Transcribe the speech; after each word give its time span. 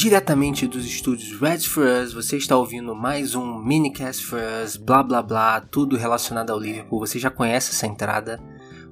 diretamente 0.00 0.66
dos 0.66 0.86
estúdios 0.86 1.38
Red 1.38 1.58
for 1.58 1.84
Us, 1.84 2.14
você 2.14 2.38
está 2.38 2.56
ouvindo 2.56 2.94
mais 2.94 3.34
um 3.34 3.58
minicast 3.62 4.24
for 4.24 4.40
Us, 4.64 4.74
blá 4.74 5.02
blá 5.02 5.20
blá, 5.20 5.60
tudo 5.60 5.94
relacionado 5.94 6.48
ao 6.48 6.58
Liverpool. 6.58 7.00
Você 7.00 7.18
já 7.18 7.28
conhece 7.28 7.72
essa 7.72 7.86
entrada. 7.86 8.42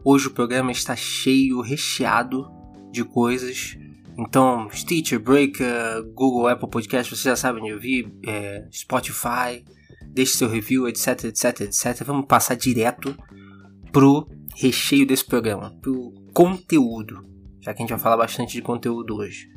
Hoje 0.04 0.26
o 0.26 0.30
programa 0.30 0.70
está 0.70 0.94
cheio, 0.94 1.62
recheado 1.62 2.46
de 2.92 3.02
coisas. 3.04 3.74
Então, 4.18 4.68
Stitcher, 4.70 5.18
Breaker, 5.18 6.04
Google, 6.12 6.46
Apple 6.46 6.68
Podcast, 6.68 7.16
você 7.16 7.30
já 7.30 7.36
sabe 7.36 7.58
onde 7.58 7.72
ouvir, 7.72 8.12
é, 8.26 8.68
Spotify, 8.70 9.64
deixe 10.08 10.36
seu 10.36 10.46
review, 10.46 10.86
etc, 10.86 11.24
etc, 11.24 11.62
etc. 11.62 12.04
Vamos 12.04 12.26
passar 12.26 12.54
direto 12.54 13.16
pro 13.90 14.28
recheio 14.54 15.06
desse 15.06 15.24
programa, 15.24 15.74
pro 15.80 16.12
conteúdo, 16.34 17.24
já 17.62 17.72
que 17.72 17.78
a 17.78 17.82
gente 17.82 17.94
vai 17.94 17.98
falar 17.98 18.18
bastante 18.18 18.52
de 18.52 18.60
conteúdo 18.60 19.16
hoje. 19.16 19.56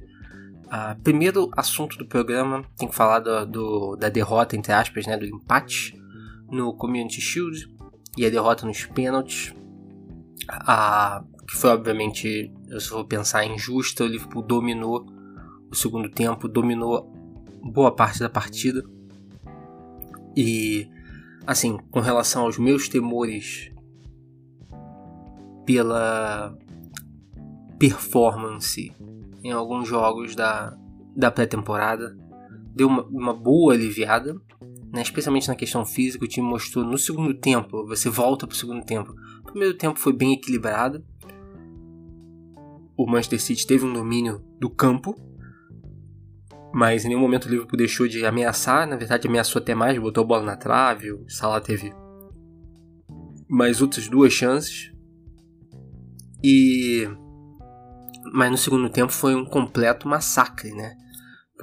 Uh, 0.71 0.97
primeiro 1.03 1.51
assunto 1.57 1.97
do 1.97 2.05
programa, 2.05 2.63
tem 2.77 2.87
que 2.87 2.95
falar 2.95 3.19
do, 3.19 3.45
do, 3.45 3.95
da 3.97 4.07
derrota, 4.07 4.55
entre 4.55 4.71
aspas, 4.71 5.05
né, 5.05 5.17
do 5.17 5.25
empate 5.25 6.01
no 6.49 6.73
Community 6.73 7.19
Shield 7.19 7.69
e 8.17 8.25
a 8.25 8.29
derrota 8.29 8.65
nos 8.65 8.85
pênaltis. 8.85 9.53
Uh, 10.49 11.27
que 11.45 11.57
foi, 11.57 11.71
obviamente, 11.71 12.53
só 12.79 12.95
vou 12.95 13.05
pensar 13.05 13.45
injusta, 13.45 14.05
o 14.05 14.07
Liverpool 14.07 14.41
dominou 14.41 15.05
o 15.69 15.75
segundo 15.75 16.09
tempo, 16.09 16.47
dominou 16.47 17.11
boa 17.61 17.93
parte 17.93 18.19
da 18.19 18.29
partida. 18.29 18.81
E, 20.37 20.89
assim, 21.45 21.77
com 21.91 21.99
relação 21.99 22.43
aos 22.43 22.57
meus 22.57 22.87
temores 22.87 23.73
pela 25.65 26.57
performance 27.77 28.95
em 29.43 29.51
alguns 29.51 29.87
jogos 29.87 30.35
da, 30.35 30.77
da 31.15 31.31
pré-temporada. 31.31 32.15
Deu 32.73 32.87
uma, 32.87 33.03
uma, 33.03 33.33
boa 33.33 33.73
aliviada, 33.73 34.33
né? 34.93 35.01
especialmente 35.01 35.47
na 35.47 35.55
questão 35.55 35.85
física. 35.85 36.23
O 36.23 36.27
time 36.27 36.47
mostrou 36.47 36.85
no 36.85 36.97
segundo 36.97 37.33
tempo, 37.33 37.85
você 37.85 38.09
volta 38.09 38.47
para 38.47 38.53
o 38.53 38.57
segundo 38.57 38.83
tempo. 38.83 39.13
O 39.41 39.43
primeiro 39.43 39.77
tempo 39.77 39.99
foi 39.99 40.13
bem 40.13 40.33
equilibrado. 40.33 41.03
O 42.97 43.05
Manchester 43.05 43.41
City 43.41 43.65
teve 43.65 43.85
um 43.85 43.93
domínio 43.93 44.43
do 44.59 44.69
campo, 44.69 45.15
mas 46.73 47.03
em 47.03 47.09
nenhum 47.09 47.21
momento 47.21 47.45
o 47.45 47.49
Liverpool 47.49 47.77
deixou 47.77 48.07
de 48.07 48.25
ameaçar. 48.25 48.87
Na 48.87 48.95
verdade, 48.95 49.27
ameaçou 49.27 49.61
até 49.61 49.73
mais, 49.73 49.97
botou 49.99 50.23
a 50.23 50.27
bola 50.27 50.43
na 50.43 50.55
trave. 50.55 51.11
O 51.11 51.27
Salah 51.27 51.59
teve 51.59 51.93
mais 53.49 53.81
outras 53.81 54.07
duas 54.07 54.31
chances. 54.31 54.91
E 56.43 57.07
mas 58.31 58.49
no 58.49 58.57
segundo 58.57 58.89
tempo 58.89 59.11
foi 59.11 59.35
um 59.35 59.45
completo 59.45 60.07
massacre, 60.07 60.71
né? 60.71 60.95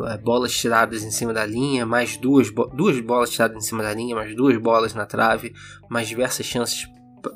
É, 0.06 0.16
bolas 0.16 0.56
tiradas 0.56 1.02
em 1.02 1.10
cima 1.10 1.32
da 1.32 1.44
linha, 1.44 1.84
mais 1.84 2.16
duas, 2.16 2.52
duas 2.72 3.00
bolas 3.00 3.30
tiradas 3.30 3.56
em 3.56 3.66
cima 3.66 3.82
da 3.82 3.92
linha, 3.92 4.14
mais 4.14 4.36
duas 4.36 4.56
bolas 4.58 4.94
na 4.94 5.06
trave, 5.06 5.52
mais 5.90 6.06
diversas 6.06 6.46
chances 6.46 6.86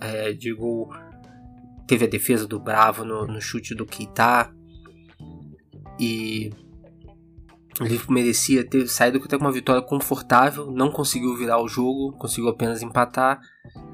é, 0.00 0.32
de 0.32 0.52
gol. 0.52 0.92
Teve 1.88 2.04
a 2.04 2.08
defesa 2.08 2.46
do 2.46 2.60
Bravo 2.60 3.04
no, 3.04 3.26
no 3.26 3.40
chute 3.40 3.74
do 3.74 3.84
Keita. 3.84 4.54
E 5.98 6.50
o 7.80 7.84
Liverpool 7.84 8.14
merecia 8.14 8.64
ter 8.64 8.86
saído 8.86 9.18
até 9.18 9.36
com 9.36 9.44
uma 9.44 9.52
vitória 9.52 9.82
confortável, 9.82 10.70
não 10.70 10.90
conseguiu 10.90 11.36
virar 11.36 11.60
o 11.60 11.68
jogo, 11.68 12.12
conseguiu 12.16 12.48
apenas 12.48 12.82
empatar. 12.82 13.40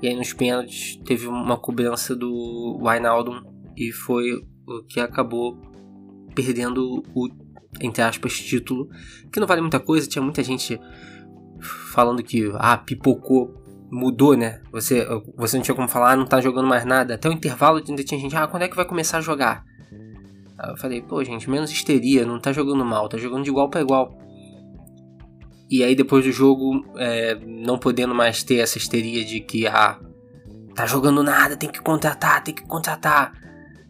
E 0.03 0.09
aí 0.09 0.15
nos 0.15 0.33
pênaltis 0.33 0.97
teve 1.05 1.27
uma 1.27 1.57
cobrança 1.57 2.15
do 2.15 2.79
Wijnaldum 2.83 3.41
e 3.77 3.93
foi 3.93 4.45
que 4.89 5.01
acabou 5.01 5.59
perdendo 6.35 7.03
o, 7.15 7.29
entre 7.81 8.03
aspas, 8.03 8.33
título, 8.39 8.89
que 9.33 9.41
não 9.41 9.47
vale 9.47 9.61
muita 9.61 9.81
coisa, 9.81 10.09
tinha 10.09 10.23
muita 10.23 10.43
gente 10.43 10.79
falando 11.93 12.23
que, 12.23 12.51
ah, 12.55 12.77
pipocou, 12.77 13.55
mudou, 13.91 14.37
né? 14.37 14.61
Você, 14.73 15.07
você 15.37 15.57
não 15.57 15.65
tinha 15.65 15.75
como 15.75 15.89
falar, 15.89 16.13
ah, 16.13 16.17
não 16.17 16.27
tá 16.27 16.41
jogando 16.41 16.69
mais 16.69 16.85
nada. 16.85 17.15
Até 17.15 17.29
o 17.29 17.33
intervalo 17.33 17.83
ainda 17.87 18.05
tinha 18.05 18.21
gente, 18.21 18.37
ah, 18.37 18.47
quando 18.47 18.63
é 18.63 18.69
que 18.69 18.77
vai 18.77 18.85
começar 18.85 19.19
a 19.19 19.23
jogar? 19.23 19.65
Aí 20.59 20.71
eu 20.71 20.77
falei, 20.77 21.03
pô, 21.03 21.23
gente, 21.23 21.49
menos 21.49 21.71
histeria, 21.71 22.27
não 22.27 22.41
tá 22.41 22.53
jogando 22.53 22.85
mal, 22.85 23.09
tá 23.09 23.17
jogando 23.17 23.45
de 23.45 23.51
igual 23.51 23.69
para 23.71 23.81
igual. 23.81 24.19
E 25.71 25.85
aí 25.85 25.95
depois 25.95 26.25
do 26.25 26.33
jogo, 26.33 26.85
é, 26.97 27.35
não 27.47 27.79
podendo 27.79 28.15
mais 28.15 28.43
ter 28.43 28.57
essa 28.57 28.79
histeria 28.79 29.25
de 29.25 29.41
que, 29.41 29.67
ah, 29.67 29.99
tá 30.75 30.87
jogando 30.87 31.23
nada, 31.23 31.57
tem 31.57 31.71
que 31.71 31.81
contratar, 31.81 32.43
tem 32.43 32.55
que 32.55 32.63
contratar. 32.63 33.33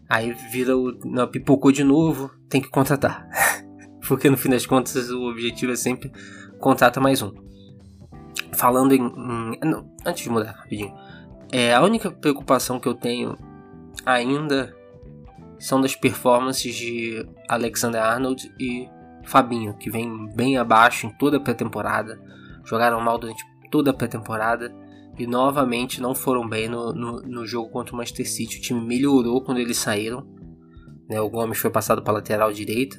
Aí 0.09 0.33
vira 0.51 0.75
o. 0.75 0.91
Não, 1.05 1.27
pipocou 1.27 1.71
de 1.71 1.83
novo, 1.83 2.31
tem 2.49 2.59
que 2.59 2.69
contratar. 2.69 3.29
Porque 4.07 4.27
no 4.27 4.37
fim 4.37 4.49
das 4.49 4.65
contas 4.65 5.11
o 5.11 5.29
objetivo 5.29 5.71
é 5.71 5.75
sempre 5.75 6.11
contrata 6.57 6.99
mais 6.99 7.21
um. 7.21 7.31
Falando 8.53 8.93
em. 8.93 9.01
em 9.01 9.59
não, 9.69 9.87
antes 10.03 10.23
de 10.23 10.29
mudar 10.31 10.51
rapidinho. 10.51 10.91
É, 11.51 11.75
a 11.75 11.83
única 11.83 12.09
preocupação 12.09 12.79
que 12.79 12.87
eu 12.87 12.95
tenho 12.95 13.37
ainda 14.03 14.75
são 15.59 15.79
das 15.79 15.95
performances 15.95 16.73
de 16.73 17.27
Alexander 17.47 18.01
Arnold 18.01 18.51
e 18.59 18.89
Fabinho, 19.25 19.75
que 19.75 19.91
vem 19.91 20.27
bem 20.33 20.57
abaixo 20.57 21.05
em 21.05 21.11
toda 21.11 21.37
a 21.37 21.39
pré-temporada. 21.39 22.19
Jogaram 22.65 22.99
mal 22.99 23.19
durante 23.19 23.43
toda 23.69 23.91
a 23.91 23.93
pré-temporada 23.93 24.73
e 25.19 25.27
novamente 25.27 26.01
não 26.01 26.15
foram 26.15 26.47
bem 26.47 26.69
no, 26.69 26.93
no, 26.93 27.21
no, 27.21 27.45
jogo 27.45 27.69
contra 27.69 27.93
o 27.93 27.97
Manchester 27.97 28.27
City. 28.27 28.57
O 28.57 28.61
time 28.61 28.79
melhorou 28.79 29.43
quando 29.43 29.57
eles 29.57 29.77
saíram. 29.77 30.25
Né? 31.09 31.19
O 31.19 31.29
Gomes 31.29 31.57
foi 31.57 31.69
passado 31.69 32.01
para 32.01 32.13
lateral 32.13 32.53
direita 32.53 32.97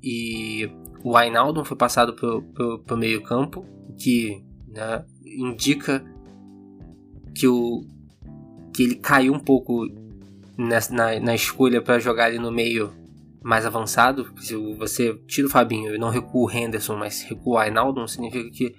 e 0.00 0.70
o 1.02 1.16
Ainaldo 1.16 1.64
foi 1.64 1.76
passado 1.76 2.14
para 2.14 2.94
o 2.94 2.98
meio 2.98 3.20
campo, 3.24 3.66
que 3.98 4.44
né, 4.68 5.04
indica 5.24 6.04
que, 7.34 7.48
o, 7.48 7.84
que 8.72 8.84
ele 8.84 8.94
caiu 8.94 9.32
um 9.32 9.40
pouco 9.40 9.84
nessa, 10.56 10.94
na, 10.94 11.18
na 11.18 11.34
escolha 11.34 11.82
para 11.82 11.98
jogar 11.98 12.26
ali 12.26 12.38
no 12.38 12.52
meio 12.52 12.92
mais 13.42 13.66
avançado. 13.66 14.32
Se 14.40 14.54
você 14.76 15.14
tira 15.26 15.48
o 15.48 15.50
Fabinho 15.50 15.96
e 15.96 15.98
não 15.98 16.10
recua 16.10 16.42
o 16.42 16.50
Henderson, 16.50 16.96
mas 16.96 17.22
recua 17.22 17.54
o 17.54 17.58
Ainaldo, 17.58 18.06
significa 18.06 18.48
que 18.50 18.76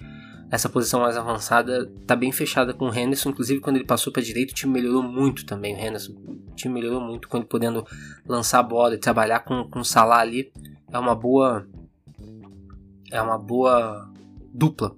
essa 0.53 0.69
posição 0.69 0.99
mais 0.99 1.17
avançada 1.17 1.91
tá 2.05 2.15
bem 2.15 2.31
fechada 2.31 2.75
com 2.75 2.85
o 2.85 2.93
Henderson. 2.93 3.31
Inclusive, 3.31 3.59
quando 3.59 3.77
ele 3.77 3.85
passou 3.85 4.13
para 4.13 4.21
direita, 4.21 4.51
o 4.51 4.55
time 4.55 4.71
melhorou 4.71 5.01
muito 5.01 5.47
também. 5.47 5.75
O 5.75 5.79
Henderson, 5.79 6.11
o 6.11 6.55
time 6.55 6.75
melhorou 6.75 7.01
muito 7.01 7.27
quando 7.27 7.47
podendo 7.47 7.83
lançar 8.23 8.59
a 8.59 8.63
bola 8.63 8.93
e 8.93 8.99
trabalhar 8.99 9.39
com, 9.39 9.67
com 9.67 9.79
o 9.79 9.83
Salah 9.83 10.19
ali. 10.19 10.53
É 10.91 10.99
uma 10.99 11.15
boa. 11.15 11.67
É 13.11 13.19
uma 13.19 13.35
boa 13.35 14.07
dupla. 14.53 14.95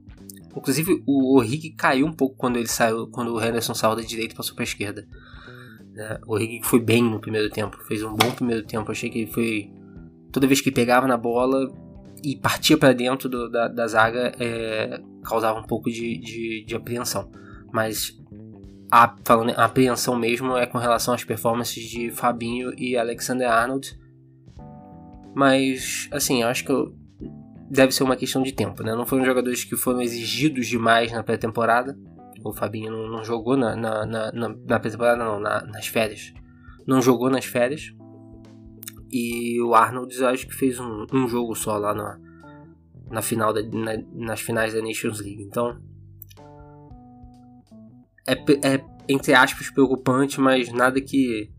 Inclusive, 0.53 1.01
o 1.07 1.37
Origi 1.37 1.69
caiu 1.69 2.05
um 2.05 2.13
pouco 2.13 2.35
quando 2.35 2.57
ele 2.57 2.67
saiu, 2.67 3.07
quando 3.07 3.33
o 3.33 3.41
Henderson 3.41 3.73
saiu 3.73 3.95
da 3.95 4.01
direita 4.01 4.33
e 4.33 4.37
passou 4.37 4.55
para 4.55 4.63
a 4.63 4.67
esquerda. 4.67 5.07
Né? 5.93 6.19
O 6.27 6.33
Origi 6.33 6.59
foi 6.63 6.81
bem 6.81 7.01
no 7.01 7.21
primeiro 7.21 7.49
tempo, 7.49 7.77
fez 7.87 8.03
um 8.03 8.13
bom 8.13 8.29
primeiro 8.31 8.65
tempo. 8.65 8.91
achei 8.91 9.09
que 9.09 9.19
ele 9.19 9.31
foi 9.31 9.71
toda 10.33 10.47
vez 10.47 10.59
que 10.59 10.69
pegava 10.69 11.07
na 11.07 11.15
bola, 11.15 11.71
e 12.25 12.35
partia 12.35 12.75
para 12.75 12.91
dentro 12.91 13.29
do, 13.29 13.47
da, 13.47 13.67
da, 13.67 13.85
zaga 13.85 14.31
é, 14.39 14.99
causava 15.23 15.59
um 15.59 15.63
pouco 15.63 15.91
de, 15.91 16.17
de, 16.17 16.65
de 16.65 16.75
apreensão. 16.75 17.29
Mas 17.71 18.19
a, 18.91 19.15
falando, 19.23 19.51
a 19.51 19.65
apreensão 19.65 20.17
mesmo 20.17 20.57
é 20.57 20.65
com 20.65 20.79
relação 20.79 21.13
às 21.13 21.23
performances 21.23 21.83
de 21.83 22.09
Fabinho 22.09 22.73
e 22.79 22.97
Alexander 22.97 23.47
Arnold. 23.47 23.95
Mas, 25.35 26.09
assim, 26.11 26.41
eu 26.41 26.47
acho 26.47 26.65
que 26.65 26.71
eu, 26.71 26.95
deve 27.69 27.91
ser 27.91 28.03
uma 28.03 28.15
questão 28.15 28.41
de 28.41 28.53
tempo, 28.53 28.81
né? 28.81 28.95
Não 28.95 29.05
foram 29.05 29.23
jogadores 29.23 29.63
que 29.63 29.75
foram 29.75 30.01
exigidos 30.01 30.65
demais 30.65 31.11
na 31.11 31.21
pré-temporada. 31.21 31.95
O 32.43 32.51
Fabinho 32.51 32.91
não, 32.91 33.07
não 33.07 33.23
jogou 33.23 33.55
na, 33.55 33.75
na, 33.75 34.03
na, 34.03 34.31
na 34.31 34.79
pré-temporada, 34.79 35.23
não, 35.23 35.39
na, 35.39 35.61
nas 35.61 35.85
férias. 35.85 36.33
Não 36.87 37.03
jogou 37.03 37.29
nas 37.29 37.45
férias. 37.45 37.93
E 39.11 39.61
o 39.61 39.75
Arnold 39.75 40.15
eu 40.19 40.27
acho 40.27 40.47
que 40.47 40.55
fez 40.55 40.79
um, 40.79 41.05
um 41.13 41.27
jogo 41.27 41.53
só 41.55 41.77
lá 41.77 41.93
na, 41.93 42.17
na 43.09 43.21
final 43.21 43.53
da, 43.53 43.61
na, 43.63 43.97
nas 44.13 44.41
finais 44.41 44.73
da 44.73 44.81
Nations 44.81 45.19
League. 45.19 45.43
Então 45.43 45.79
é, 48.27 48.33
é 48.33 48.85
entre 49.07 49.33
aspas 49.33 49.69
preocupante, 49.69 50.39
mas 50.39 50.71
nada 50.71 50.99
que 50.99 51.51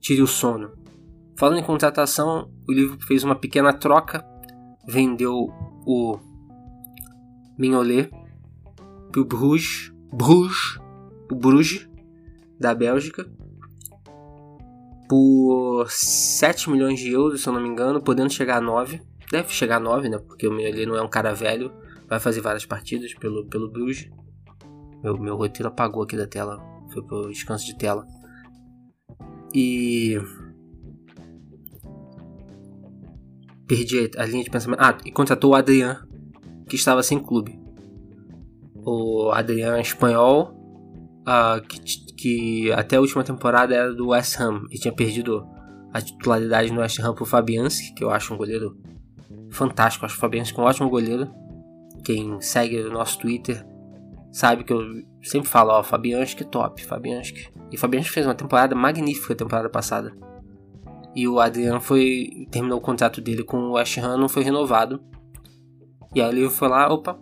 tire 0.00 0.22
o 0.22 0.26
sono. 0.26 0.72
Falando 1.36 1.58
em 1.58 1.64
contratação, 1.64 2.50
o 2.68 2.72
livro 2.72 2.98
fez 3.06 3.24
uma 3.24 3.34
pequena 3.34 3.72
troca, 3.72 4.24
vendeu 4.86 5.48
o 5.86 6.18
Mignolet 7.58 8.10
pro 9.10 9.24
Bruges, 9.24 9.92
Bruges, 10.12 10.78
o 11.30 11.34
Bruges 11.34 11.88
da 12.60 12.74
Bélgica 12.74 13.26
por 15.08 15.86
7 15.90 16.70
milhões 16.70 16.98
de 16.98 17.10
euros, 17.10 17.42
se 17.42 17.48
eu 17.48 17.52
não 17.52 17.60
me 17.60 17.68
engano, 17.68 18.02
podendo 18.02 18.32
chegar 18.32 18.58
a 18.58 18.60
9. 18.60 19.00
Deve 19.34 19.48
chegar 19.48 19.78
a 19.78 19.80
9, 19.80 20.08
né? 20.08 20.18
Porque 20.18 20.46
o 20.46 20.60
ele 20.60 20.86
não 20.86 20.94
é 20.94 21.02
um 21.02 21.08
cara 21.08 21.34
velho, 21.34 21.72
vai 22.08 22.20
fazer 22.20 22.40
várias 22.40 22.64
partidas 22.64 23.12
pelo, 23.14 23.44
pelo 23.46 23.68
Bruges. 23.68 24.08
Meu, 25.02 25.18
meu 25.18 25.34
roteiro 25.34 25.66
apagou 25.66 26.04
aqui 26.04 26.16
da 26.16 26.24
tela, 26.24 26.64
foi 26.92 27.02
pro 27.02 27.28
descanso 27.28 27.66
de 27.66 27.76
tela. 27.76 28.06
E. 29.52 30.16
perdi 33.66 34.08
a 34.16 34.24
linha 34.24 34.44
de 34.44 34.50
pensamento. 34.50 34.78
Ah, 34.78 34.96
e 35.04 35.10
contratou 35.10 35.50
o 35.50 35.54
Adrian, 35.56 36.06
que 36.68 36.76
estava 36.76 37.02
sem 37.02 37.18
clube. 37.18 37.58
O 38.86 39.32
Adrian 39.32 39.80
espanhol, 39.80 40.54
uh, 41.26 41.60
que, 41.66 41.80
que 42.14 42.72
até 42.72 42.94
a 42.94 43.00
última 43.00 43.24
temporada 43.24 43.74
era 43.74 43.92
do 43.92 44.10
West 44.10 44.40
Ham 44.40 44.62
e 44.70 44.78
tinha 44.78 44.94
perdido 44.94 45.44
a 45.92 46.00
titularidade 46.00 46.72
no 46.72 46.82
West 46.82 47.00
Ham 47.00 47.16
pro 47.16 47.24
Fabianski, 47.24 47.94
que 47.94 48.04
eu 48.04 48.10
acho 48.10 48.32
um 48.32 48.36
goleiro 48.36 48.78
fantástico. 49.54 50.04
Acho 50.04 50.16
o 50.16 50.20
Fabianski 50.20 50.60
um 50.60 50.64
ótimo 50.64 50.88
goleiro. 50.88 51.30
Quem 52.04 52.40
segue 52.40 52.80
o 52.80 52.92
nosso 52.92 53.18
Twitter 53.18 53.64
sabe 54.30 54.64
que 54.64 54.72
eu 54.72 54.82
sempre 55.22 55.48
falo, 55.48 55.70
ó, 55.70 55.82
Fabianski 55.82 56.44
top, 56.44 56.84
Fabianski. 56.84 57.50
E 57.70 57.76
Fabianski 57.76 58.12
fez 58.12 58.26
uma 58.26 58.34
temporada 58.34 58.74
magnífica 58.74 59.34
temporada 59.34 59.70
passada. 59.70 60.12
E 61.14 61.28
o 61.28 61.38
Adriano 61.38 61.80
foi 61.80 62.48
terminou 62.50 62.78
o 62.78 62.82
contrato 62.82 63.20
dele 63.20 63.44
com 63.44 63.56
o 63.56 63.72
West 63.72 63.96
Ham, 63.98 64.18
não 64.18 64.28
foi 64.28 64.42
renovado. 64.42 65.00
E 66.14 66.20
aí 66.20 66.28
ele 66.28 66.48
foi 66.50 66.68
lá, 66.68 66.92
opa, 66.92 67.18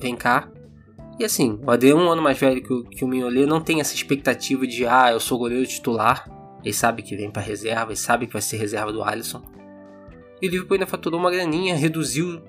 vem 0.00 0.16
cá. 0.16 0.50
E 1.18 1.24
assim, 1.24 1.58
o 1.62 1.70
Adriano, 1.70 2.02
um 2.02 2.10
ano 2.10 2.22
mais 2.22 2.38
velho 2.38 2.62
que 2.62 2.72
o, 2.72 2.84
que 2.84 3.04
o 3.04 3.08
Mignolet, 3.08 3.46
não 3.46 3.60
tem 3.60 3.80
essa 3.80 3.94
expectativa 3.94 4.66
de, 4.66 4.86
ah, 4.86 5.12
eu 5.12 5.20
sou 5.20 5.38
goleiro 5.38 5.66
titular. 5.66 6.26
Ele 6.62 6.74
sabe 6.74 7.02
que 7.02 7.16
vem 7.16 7.30
para 7.30 7.42
reserva, 7.42 7.90
ele 7.90 7.96
sabe 7.96 8.26
que 8.26 8.32
vai 8.32 8.42
ser 8.42 8.56
reserva 8.56 8.92
do 8.92 9.02
Alisson. 9.02 9.42
E 10.40 10.48
o 10.48 10.50
Liverpool 10.50 10.74
ainda 10.74 10.86
faturou 10.86 11.18
uma 11.18 11.30
graninha, 11.30 11.74
reduziu 11.74 12.40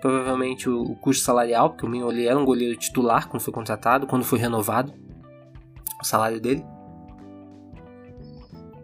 provavelmente 0.00 0.68
o, 0.68 0.82
o 0.82 0.96
custo 0.96 1.24
salarial, 1.24 1.70
porque 1.70 1.86
o 1.86 1.88
Mignolet 1.88 2.26
era 2.26 2.38
um 2.38 2.44
goleiro 2.44 2.76
titular 2.76 3.28
quando 3.28 3.42
foi 3.42 3.52
contratado, 3.52 4.06
quando 4.06 4.24
foi 4.24 4.38
renovado 4.38 4.92
o 6.00 6.04
salário 6.04 6.40
dele. 6.40 6.64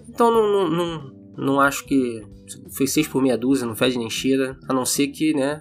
Então 0.08 0.30
não, 0.30 0.52
não, 0.52 0.70
não, 0.70 1.12
não 1.36 1.60
acho 1.60 1.84
que 1.84 2.26
foi 2.70 2.86
6 2.86 3.08
por 3.08 3.22
meia 3.22 3.36
dúzia, 3.36 3.66
não 3.66 3.74
fede 3.74 3.98
nem 3.98 4.10
cheira, 4.10 4.58
a 4.68 4.74
não 4.74 4.84
ser 4.84 5.08
que, 5.08 5.32
né, 5.32 5.60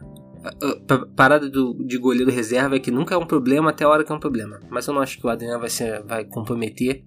a 0.90 1.06
parada 1.16 1.50
do, 1.50 1.74
de 1.86 1.98
goleiro 1.98 2.32
reserva 2.32 2.76
é 2.76 2.80
que 2.80 2.92
nunca 2.92 3.16
é 3.16 3.18
um 3.18 3.26
problema 3.26 3.70
até 3.70 3.84
a 3.84 3.90
hora 3.90 4.04
que 4.04 4.12
é 4.12 4.16
um 4.16 4.20
problema. 4.20 4.60
Mas 4.70 4.88
eu 4.88 4.94
não 4.94 5.02
acho 5.02 5.20
que 5.20 5.26
o 5.26 5.30
Adriano 5.30 5.60
vai, 5.60 5.70
ser, 5.70 6.04
vai 6.04 6.26
comprometer. 6.26 7.06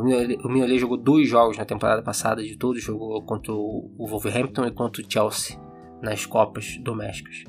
O 0.00 0.48
Mignolet 0.48 0.78
jogou 0.78 0.96
dois 0.96 1.28
jogos 1.28 1.58
na 1.58 1.64
temporada 1.64 2.02
passada, 2.02 2.42
de 2.42 2.56
todos 2.56 2.82
jogou 2.82 3.20
contra 3.22 3.52
o 3.52 3.90
Wolverhampton 3.98 4.64
e 4.64 4.70
contra 4.70 5.02
o 5.02 5.04
Chelsea 5.06 5.60
nas 6.00 6.24
Copas 6.24 6.78
domésticas. 6.78 7.44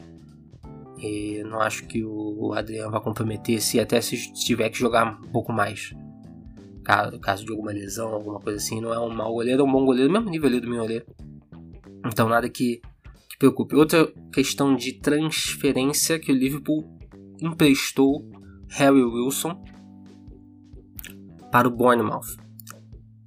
E 0.98 1.42
não 1.44 1.62
acho 1.62 1.88
que 1.88 2.04
o 2.04 2.54
Adriano 2.54 2.92
vai 2.92 3.02
comprometer 3.02 3.62
se 3.62 3.80
até 3.80 4.02
se 4.02 4.34
tiver 4.34 4.70
que 4.70 4.78
jogar 4.78 5.20
um 5.24 5.32
pouco 5.32 5.54
mais. 5.54 5.96
Caso, 6.84 7.20
caso 7.20 7.46
de 7.46 7.52
alguma 7.52 7.72
lesão, 7.72 8.10
alguma 8.10 8.40
coisa 8.40 8.58
assim, 8.58 8.82
não 8.82 8.94
é 8.94 9.00
um 9.00 9.10
mau 9.10 9.34
goleiro, 9.34 9.62
é 9.62 9.66
um 9.66 9.72
bom 9.72 9.86
goleiro, 9.86 10.12
mesmo 10.12 10.30
nível 10.30 10.50
ali 10.50 10.60
do 10.60 10.68
Mignolet. 10.68 11.06
Então 12.06 12.28
nada 12.28 12.50
que, 12.50 12.82
que 13.30 13.38
preocupe. 13.40 13.76
Outra 13.76 14.12
questão 14.34 14.76
de 14.76 14.94
transferência 15.00 16.20
que 16.20 16.32
o 16.32 16.36
Liverpool 16.36 16.86
emprestou 17.40 18.30
Harry 18.70 19.04
Wilson 19.04 19.64
para 21.52 21.68
o 21.68 21.72
Bournemouth. 21.72 22.38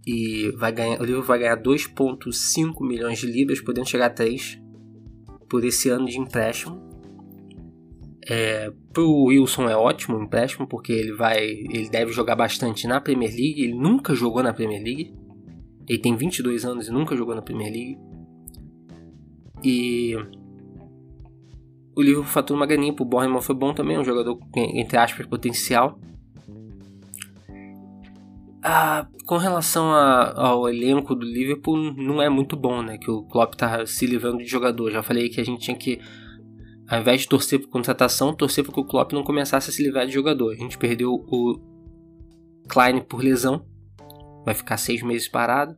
E 0.06 0.50
vai 0.56 0.72
ganhar, 0.72 1.00
o 1.00 1.04
Liverpool 1.04 1.26
vai 1.26 1.38
ganhar 1.38 1.56
2,5 1.56 2.86
milhões 2.86 3.18
de 3.18 3.26
libras, 3.26 3.60
podendo 3.60 3.88
chegar 3.88 4.06
a 4.06 4.10
3 4.10 4.60
por 5.48 5.64
esse 5.64 5.88
ano 5.88 6.06
de 6.06 6.18
empréstimo. 6.18 6.82
É, 8.26 8.72
pro 8.92 9.24
Wilson 9.24 9.68
é 9.68 9.76
ótimo 9.76 10.16
o 10.16 10.22
empréstimo, 10.22 10.66
porque 10.66 10.92
ele 10.92 11.12
vai. 11.12 11.44
Ele 11.44 11.88
deve 11.88 12.12
jogar 12.12 12.36
bastante 12.36 12.86
na 12.86 13.00
Premier 13.00 13.30
League. 13.30 13.62
Ele 13.62 13.74
nunca 13.74 14.14
jogou 14.14 14.42
na 14.42 14.52
Premier 14.52 14.82
League. 14.82 15.14
Ele 15.86 15.98
tem 15.98 16.16
22 16.16 16.64
anos 16.64 16.88
e 16.88 16.90
nunca 16.90 17.16
jogou 17.16 17.34
na 17.34 17.42
Premier 17.42 17.70
League. 17.70 17.98
E. 19.62 20.14
O 21.96 22.02
Liverpool 22.02 22.24
fatura 22.24 22.58
uma 22.58 22.66
graninha 22.66 22.92
pro 22.92 23.04
Bournemouth 23.04 23.42
foi 23.42 23.54
bom 23.54 23.72
também, 23.72 23.96
um 23.96 24.04
jogador 24.04 24.38
entre 24.56 24.98
aspas 24.98 25.26
potencial. 25.26 25.98
Ah, 28.66 29.06
com 29.26 29.36
relação 29.36 29.92
a, 29.92 30.32
ao 30.40 30.66
elenco 30.68 31.14
do 31.14 31.26
Liverpool, 31.26 31.76
não 31.76 32.22
é 32.22 32.30
muito 32.30 32.56
bom, 32.56 32.82
né? 32.82 32.96
Que 32.96 33.10
o 33.10 33.22
Klopp 33.24 33.54
tá 33.54 33.84
se 33.84 34.06
livrando 34.06 34.38
de 34.38 34.46
jogador. 34.46 34.90
Já 34.90 35.02
falei 35.02 35.28
que 35.28 35.38
a 35.38 35.44
gente 35.44 35.60
tinha 35.60 35.76
que 35.76 36.00
ao 36.86 37.00
invés 37.00 37.22
de 37.22 37.28
torcer 37.28 37.60
por 37.60 37.68
contratação, 37.68 38.34
torcer 38.34 38.62
para 38.62 38.74
que 38.74 38.80
o 38.80 38.84
Klopp 38.84 39.12
não 39.12 39.22
começasse 39.22 39.70
a 39.70 39.72
se 39.72 39.82
livrar 39.82 40.06
de 40.06 40.12
jogador. 40.12 40.52
A 40.52 40.56
gente 40.56 40.76
perdeu 40.76 41.12
o 41.12 41.60
Klein 42.68 43.00
por 43.00 43.22
lesão, 43.22 43.64
vai 44.44 44.54
ficar 44.54 44.76
seis 44.76 45.02
meses 45.02 45.28
parado. 45.28 45.76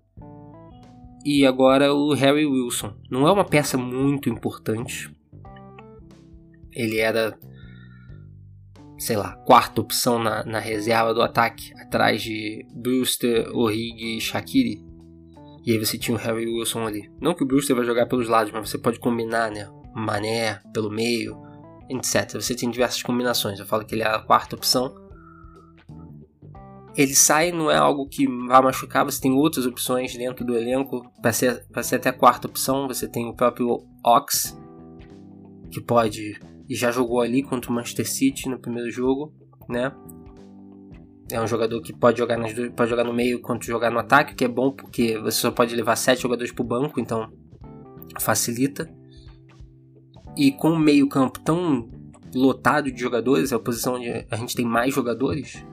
E 1.25 1.45
agora 1.45 1.93
o 1.93 2.13
Harry 2.15 2.47
Wilson. 2.47 2.95
Não 3.11 3.27
é 3.27 3.33
uma 3.33 3.45
peça 3.45 3.77
muito 3.77 4.29
importante. 4.29 5.13
Ele 6.73 6.99
era, 6.99 7.37
sei 8.99 9.17
lá, 9.17 9.37
quarta 9.45 9.81
opção 9.81 10.19
na, 10.19 10.45
na 10.45 10.59
reserva 10.59 11.13
do 11.13 11.23
ataque, 11.23 11.73
atrás 11.81 12.23
de 12.23 12.67
Brewster, 12.75 13.49
Origi 13.55 14.17
e 14.17 14.21
Shaqiri. 14.21 14.85
E 15.65 15.73
aí 15.73 15.79
você 15.79 15.99
tinha 15.99 16.17
o 16.17 16.21
Harry 16.21 16.47
Wilson 16.47 16.87
ali. 16.87 17.11
Não 17.21 17.35
que 17.35 17.43
o 17.43 17.47
Brewster 17.47 17.75
vai 17.75 17.85
jogar 17.85 18.07
pelos 18.07 18.29
lados, 18.29 18.53
mas 18.53 18.71
você 18.71 18.79
pode 18.79 19.01
combinar, 19.01 19.51
né? 19.51 19.69
Mané 19.95 20.61
pelo 20.73 20.91
meio, 20.91 21.37
etc. 21.91 22.35
Você 22.35 22.55
tem 22.55 22.71
diversas 22.71 23.03
combinações. 23.03 23.59
Eu 23.59 23.67
falo 23.67 23.85
que 23.85 23.95
ele 23.95 24.03
é 24.03 24.07
a 24.07 24.21
quarta 24.21 24.55
opção. 24.55 24.95
Ele 26.97 27.15
sai, 27.15 27.51
não 27.51 27.71
é 27.71 27.77
algo 27.77 28.09
que 28.09 28.27
vai 28.47 28.63
machucar, 28.63 29.05
você 29.05 29.21
tem 29.21 29.33
outras 29.33 29.67
opções 29.67 30.17
dentro 30.17 30.45
do 30.45 30.57
elenco. 30.57 31.11
Para 31.21 31.33
ser, 31.33 31.67
ser 31.83 31.97
até 31.97 32.09
a 32.09 32.13
quarta 32.13 32.47
opção, 32.47 32.89
você 32.89 33.07
tem 33.07 33.29
o 33.29 33.35
próprio 33.35 33.85
Ox, 34.05 34.57
que 35.71 35.81
pode. 35.81 36.41
E 36.69 36.75
já 36.75 36.91
jogou 36.91 37.21
ali 37.21 37.43
contra 37.43 37.71
o 37.71 37.75
Manchester 37.75 38.09
City 38.09 38.49
no 38.49 38.59
primeiro 38.59 38.91
jogo, 38.91 39.33
né? 39.69 39.93
É 41.31 41.41
um 41.41 41.47
jogador 41.47 41.81
que 41.81 41.93
pode 41.93 42.19
jogar, 42.19 42.37
nas 42.37 42.53
pode 42.77 42.89
jogar 42.89 43.05
no 43.05 43.13
meio 43.13 43.41
quanto 43.41 43.65
jogar 43.65 43.91
no 43.91 43.99
ataque, 43.99 44.35
que 44.35 44.45
é 44.45 44.49
bom 44.49 44.71
porque 44.71 45.19
você 45.19 45.39
só 45.39 45.51
pode 45.51 45.75
levar 45.75 45.97
sete 45.97 46.23
jogadores 46.23 46.53
para 46.53 46.63
o 46.63 46.67
banco, 46.67 47.01
então 47.01 47.33
facilita. 48.21 48.89
E 50.37 50.53
com 50.53 50.71
o 50.71 50.79
meio-campo 50.79 51.41
tão 51.41 51.89
lotado 52.35 52.93
de 52.93 53.01
jogadores, 53.01 53.51
é 53.51 53.57
a 53.57 53.59
posição 53.59 53.95
onde 53.95 54.27
a 54.31 54.37
gente 54.37 54.55
tem 54.55 54.65
mais 54.65 54.95
jogadores, 54.95 55.65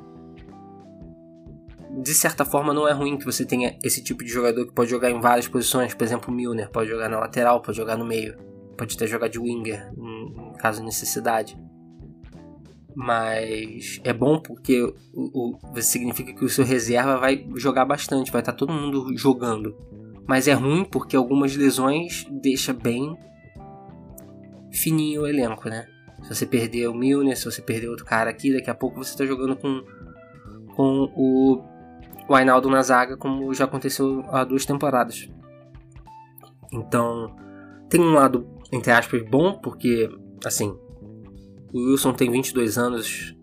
de 2.02 2.14
certa 2.14 2.44
forma 2.44 2.74
não 2.74 2.88
é 2.88 2.92
ruim 2.92 3.18
que 3.18 3.26
você 3.26 3.46
tenha 3.46 3.78
esse 3.84 4.04
tipo 4.04 4.24
de 4.24 4.30
jogador 4.30 4.66
que 4.66 4.74
pode 4.74 4.90
jogar 4.90 5.12
em 5.12 5.20
várias 5.20 5.48
posições. 5.48 5.94
Por 5.94 6.04
exemplo, 6.04 6.34
o 6.34 6.36
Milner 6.36 6.70
pode 6.72 6.90
jogar 6.90 7.10
na 7.10 7.20
lateral, 7.20 7.62
pode 7.62 7.78
jogar 7.78 7.98
no 7.98 8.06
meio, 8.06 8.36
pode 8.78 8.96
até 8.96 9.08
jogar 9.08 9.28
de 9.28 9.40
winger 9.40 9.92
em 9.98 10.54
caso 10.58 10.80
de 10.80 10.86
necessidade. 10.86 11.58
Mas 12.96 14.00
é 14.04 14.14
bom 14.14 14.40
porque 14.40 14.82
o, 15.14 15.58
o, 15.74 15.82
significa 15.82 16.34
que 16.34 16.46
o 16.46 16.50
seu 16.50 16.64
reserva 16.64 17.18
vai 17.18 17.48
jogar 17.56 17.86
bastante, 17.86 18.32
vai 18.32 18.42
estar 18.42 18.54
todo 18.54 18.72
mundo 18.72 19.18
jogando. 19.18 19.76
Mas 20.28 20.48
é 20.48 20.54
ruim 20.54 20.86
porque 20.86 21.16
algumas 21.16 21.56
lesões 21.56 22.26
deixa 22.30 22.72
bem 22.72 23.18
fininho 24.72 25.24
o 25.24 25.28
elenco, 25.28 25.70
né? 25.70 25.88
Se 26.24 26.34
você 26.34 26.46
perder 26.46 26.88
o 26.88 26.94
Milner, 26.94 27.38
se 27.38 27.46
você 27.46 27.62
perder 27.62 27.90
outro 27.90 28.06
cara 28.06 28.30
aqui, 28.30 28.54
daqui 28.54 28.70
a 28.70 28.76
pouco 28.76 29.04
você 29.04 29.18
tá 29.18 29.26
jogando 29.26 29.56
com, 29.56 29.84
com 30.76 31.12
o, 31.16 31.62
o 32.28 32.36
Ainaldo 32.36 32.70
na 32.70 32.82
zaga, 32.82 33.18
como 33.18 33.54
já 33.54 33.66
aconteceu 33.66 34.24
há 34.30 34.44
duas 34.44 34.66
temporadas. 34.66 35.30
Então, 36.72 37.36
tem 37.90 38.00
um 38.00 38.14
lado, 38.14 38.48
entre 38.74 38.92
aspas, 38.92 39.22
bom, 39.22 39.54
porque, 39.60 40.10
assim, 40.44 40.76
o 41.72 41.92
Wilson 41.92 42.12
tem 42.12 42.32
22 42.32 42.76
anos, 42.76 43.36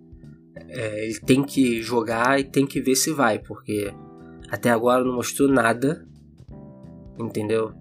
é, 0.68 1.04
ele 1.04 1.20
tem 1.20 1.44
que 1.44 1.80
jogar 1.80 2.40
e 2.40 2.44
tem 2.44 2.66
que 2.66 2.80
ver 2.80 2.96
se 2.96 3.12
vai, 3.12 3.38
porque 3.38 3.94
até 4.50 4.70
agora 4.70 5.04
não 5.04 5.14
mostrou 5.14 5.48
nada, 5.48 6.04
entendeu? 7.16 7.72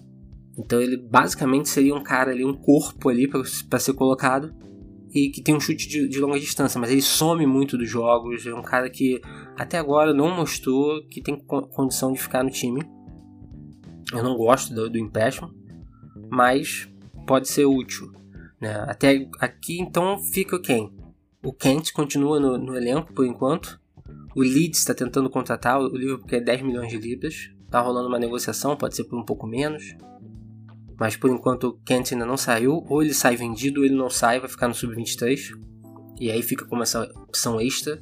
Então 0.59 0.79
ele 0.79 0.95
basicamente 0.95 1.69
seria 1.69 1.95
um 1.95 2.03
cara 2.03 2.29
ali, 2.29 2.45
um 2.45 2.53
corpo 2.53 3.09
ali 3.09 3.27
para 3.27 3.79
ser 3.79 3.93
colocado 3.93 4.53
e 5.11 5.29
que 5.29 5.41
tem 5.41 5.55
um 5.55 5.59
chute 5.59 5.87
de, 5.87 6.07
de, 6.07 6.19
longa 6.19 6.39
distância, 6.39 6.79
mas 6.79 6.91
ele 6.91 7.01
some 7.01 7.47
muito 7.47 7.75
dos 7.79 7.89
jogos. 7.89 8.45
É 8.45 8.53
um 8.53 8.61
cara 8.61 8.91
que 8.91 9.19
até 9.57 9.79
agora 9.79 10.13
não 10.13 10.29
mostrou 10.35 11.03
que 11.07 11.19
tem 11.19 11.35
condição 11.35 12.11
de 12.11 12.19
ficar 12.19 12.43
no 12.43 12.51
time. 12.51 12.83
Eu 14.13 14.21
não 14.21 14.35
gosto 14.35 14.71
do, 14.71 14.87
do 14.87 14.99
empréstimo, 14.99 15.49
mas 16.29 16.87
pode 17.29 17.47
ser 17.47 17.65
útil. 17.65 18.11
Né? 18.59 18.73
Até 18.87 19.29
aqui 19.39 19.79
então 19.79 20.17
fica 20.17 20.59
quem? 20.59 20.91
O 21.43 21.53
Kent 21.53 21.93
continua 21.93 22.39
no, 22.39 22.57
no 22.57 22.75
elenco 22.75 23.13
por 23.13 23.23
enquanto. 23.23 23.79
O 24.35 24.41
Leeds 24.41 24.79
está 24.79 24.95
tentando 24.95 25.29
contratar, 25.29 25.79
o 25.79 25.95
Liverpool 25.95 26.25
quer 26.25 26.41
10 26.41 26.63
milhões 26.63 26.89
de 26.89 26.97
libras. 26.97 27.51
Está 27.63 27.81
rolando 27.81 28.07
uma 28.07 28.17
negociação, 28.17 28.75
pode 28.75 28.95
ser 28.95 29.03
por 29.03 29.19
um 29.19 29.23
pouco 29.23 29.45
menos. 29.45 29.95
Mas 30.99 31.15
por 31.15 31.29
enquanto 31.29 31.65
o 31.65 31.73
Kent 31.85 32.13
ainda 32.13 32.25
não 32.25 32.35
saiu. 32.35 32.83
Ou 32.89 33.03
ele 33.03 33.13
sai 33.13 33.35
vendido 33.35 33.81
ou 33.81 33.85
ele 33.85 33.95
não 33.95 34.09
sai, 34.09 34.39
vai 34.39 34.49
ficar 34.49 34.67
no 34.67 34.73
sub-23. 34.73 35.51
E 36.19 36.31
aí 36.31 36.41
fica 36.41 36.65
como 36.65 36.81
essa 36.81 37.03
opção 37.27 37.61
extra 37.61 38.01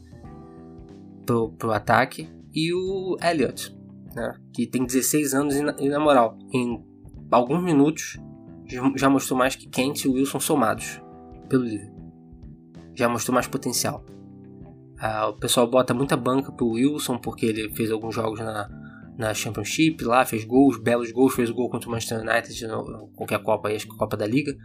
pro, 1.25 1.51
pro 1.51 1.73
ataque. 1.73 2.29
E 2.53 2.73
o 2.73 3.17
Elliot, 3.21 3.77
né? 4.15 4.39
Que 4.53 4.65
tem 4.65 4.85
16 4.85 5.33
anos 5.33 5.55
e 5.57 5.61
na, 5.61 5.75
e 5.77 5.89
na 5.89 5.99
moral, 5.99 6.39
em 6.53 6.81
alguns 7.29 7.61
minutos 7.61 8.17
já 8.95 9.09
mostrou 9.09 9.37
mais 9.37 9.55
que 9.55 9.67
Kent 9.67 10.05
e 10.05 10.09
Wilson 10.09 10.39
somados 10.39 11.01
pelo 11.47 11.63
Liverpool. 11.63 12.11
Já 12.95 13.07
mostrou 13.07 13.33
mais 13.33 13.47
potencial. 13.47 14.03
Ah, 14.99 15.27
o 15.27 15.33
pessoal 15.33 15.67
bota 15.67 15.93
muita 15.93 16.17
banca 16.17 16.51
pro 16.51 16.69
Wilson 16.69 17.17
porque 17.17 17.45
ele 17.45 17.69
fez 17.75 17.91
alguns 17.91 18.15
jogos 18.15 18.39
na, 18.39 18.67
na 19.17 19.33
Championship 19.33 20.03
lá, 20.03 20.25
fez 20.25 20.43
gols, 20.43 20.77
belos 20.77 21.11
gols, 21.11 21.35
fez 21.35 21.49
o 21.49 21.53
gol 21.53 21.69
contra 21.69 21.87
o 21.87 21.91
Manchester 21.91 22.19
United, 22.19 22.67
no, 22.67 23.09
qualquer 23.15 23.41
Copa 23.43 23.69
acho 23.69 23.87
que 23.87 23.93
a 23.93 23.97
Copa 23.97 24.17
da 24.17 24.25
Liga. 24.25 24.55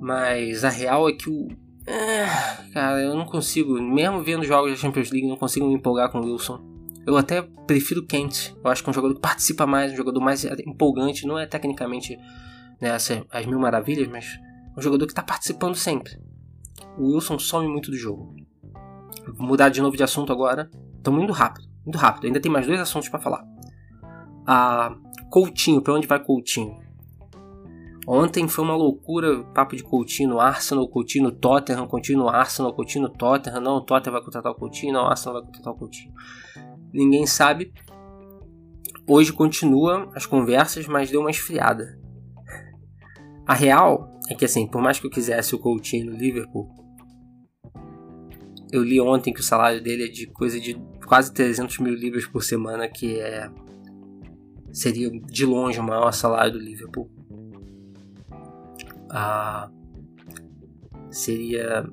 Mas 0.00 0.64
a 0.64 0.70
real 0.70 1.08
é 1.08 1.12
que 1.12 1.28
o. 1.28 1.48
É, 1.86 2.26
cara, 2.72 3.02
eu 3.02 3.14
não 3.14 3.26
consigo, 3.26 3.80
mesmo 3.80 4.22
vendo 4.22 4.44
jogos 4.44 4.70
da 4.70 4.76
Champions 4.76 5.10
League, 5.10 5.28
não 5.28 5.36
consigo 5.36 5.66
me 5.66 5.74
empolgar 5.74 6.10
com 6.10 6.20
o 6.20 6.24
Wilson. 6.24 6.73
Eu 7.06 7.16
até 7.16 7.42
prefiro 7.42 8.06
Kent. 8.06 8.54
Eu 8.62 8.70
acho 8.70 8.82
que 8.82 8.88
é 8.88 8.90
um 8.90 8.94
jogador 8.94 9.14
que 9.14 9.20
participa 9.20 9.66
mais, 9.66 9.92
um 9.92 9.96
jogador 9.96 10.20
mais 10.20 10.44
empolgante. 10.44 11.26
Não 11.26 11.38
é 11.38 11.46
tecnicamente 11.46 12.16
né, 12.80 12.90
as 12.92 13.46
mil 13.46 13.58
maravilhas, 13.58 14.08
mas 14.08 14.38
um 14.76 14.82
jogador 14.82 15.06
que 15.06 15.12
está 15.12 15.22
participando 15.22 15.74
sempre. 15.74 16.18
O 16.98 17.14
Wilson 17.14 17.38
some 17.38 17.68
muito 17.68 17.90
do 17.90 17.96
jogo. 17.96 18.34
Vou 19.34 19.46
mudar 19.46 19.68
de 19.68 19.80
novo 19.80 19.96
de 19.96 20.02
assunto 20.02 20.32
agora. 20.32 20.70
Estamos 20.96 21.22
indo 21.22 21.32
rápido, 21.32 21.68
muito 21.84 21.98
rápido. 21.98 22.26
Ainda 22.26 22.40
tem 22.40 22.50
mais 22.50 22.66
dois 22.66 22.80
assuntos 22.80 23.08
para 23.08 23.20
falar. 23.20 23.44
Ah, 24.46 24.94
Coutinho, 25.30 25.80
para 25.82 25.94
onde 25.94 26.06
vai 26.06 26.22
Coutinho? 26.22 26.82
Ontem 28.06 28.46
foi 28.46 28.64
uma 28.64 28.76
loucura, 28.76 29.42
papo 29.54 29.74
de 29.74 29.82
Coutinho, 29.82 30.38
Arsenal, 30.38 30.86
Coutinho, 30.88 31.32
Tottenham, 31.32 31.86
Coutinho, 31.86 32.28
Arsenal, 32.28 32.74
Coutinho, 32.74 33.08
Tottenham. 33.08 33.60
Não, 33.60 33.76
o 33.76 33.80
Tottenham 33.80 34.12
vai 34.12 34.22
contratar 34.22 34.52
o 34.52 34.54
Coutinho, 34.54 34.92
não, 34.92 35.04
o 35.04 35.06
Arsenal 35.06 35.40
vai 35.40 35.46
contratar 35.46 35.72
o 35.72 35.76
Coutinho. 35.76 36.12
Ninguém 36.94 37.26
sabe. 37.26 37.72
Hoje 39.04 39.32
continua 39.32 40.08
as 40.14 40.26
conversas, 40.26 40.86
mas 40.86 41.10
deu 41.10 41.20
uma 41.20 41.30
esfriada. 41.30 41.98
A 43.44 43.52
real 43.52 44.08
é 44.30 44.34
que 44.34 44.44
assim, 44.44 44.64
por 44.64 44.80
mais 44.80 45.00
que 45.00 45.06
eu 45.06 45.10
quisesse 45.10 45.56
o 45.56 45.58
Coutinho 45.58 46.12
no 46.12 46.16
Liverpool, 46.16 46.70
eu 48.70 48.84
li 48.84 49.00
ontem 49.00 49.34
que 49.34 49.40
o 49.40 49.42
salário 49.42 49.82
dele 49.82 50.04
é 50.04 50.08
de 50.08 50.28
coisa 50.28 50.60
de 50.60 50.74
quase 51.04 51.34
300 51.34 51.78
mil 51.80 51.94
libras 51.94 52.26
por 52.26 52.44
semana, 52.44 52.88
que 52.88 53.18
é 53.18 53.50
seria 54.72 55.10
de 55.10 55.44
longe 55.44 55.80
o 55.80 55.82
maior 55.82 56.12
salário 56.12 56.52
do 56.52 56.58
Liverpool. 56.60 57.10
Ah, 59.10 59.68
seria 61.10 61.84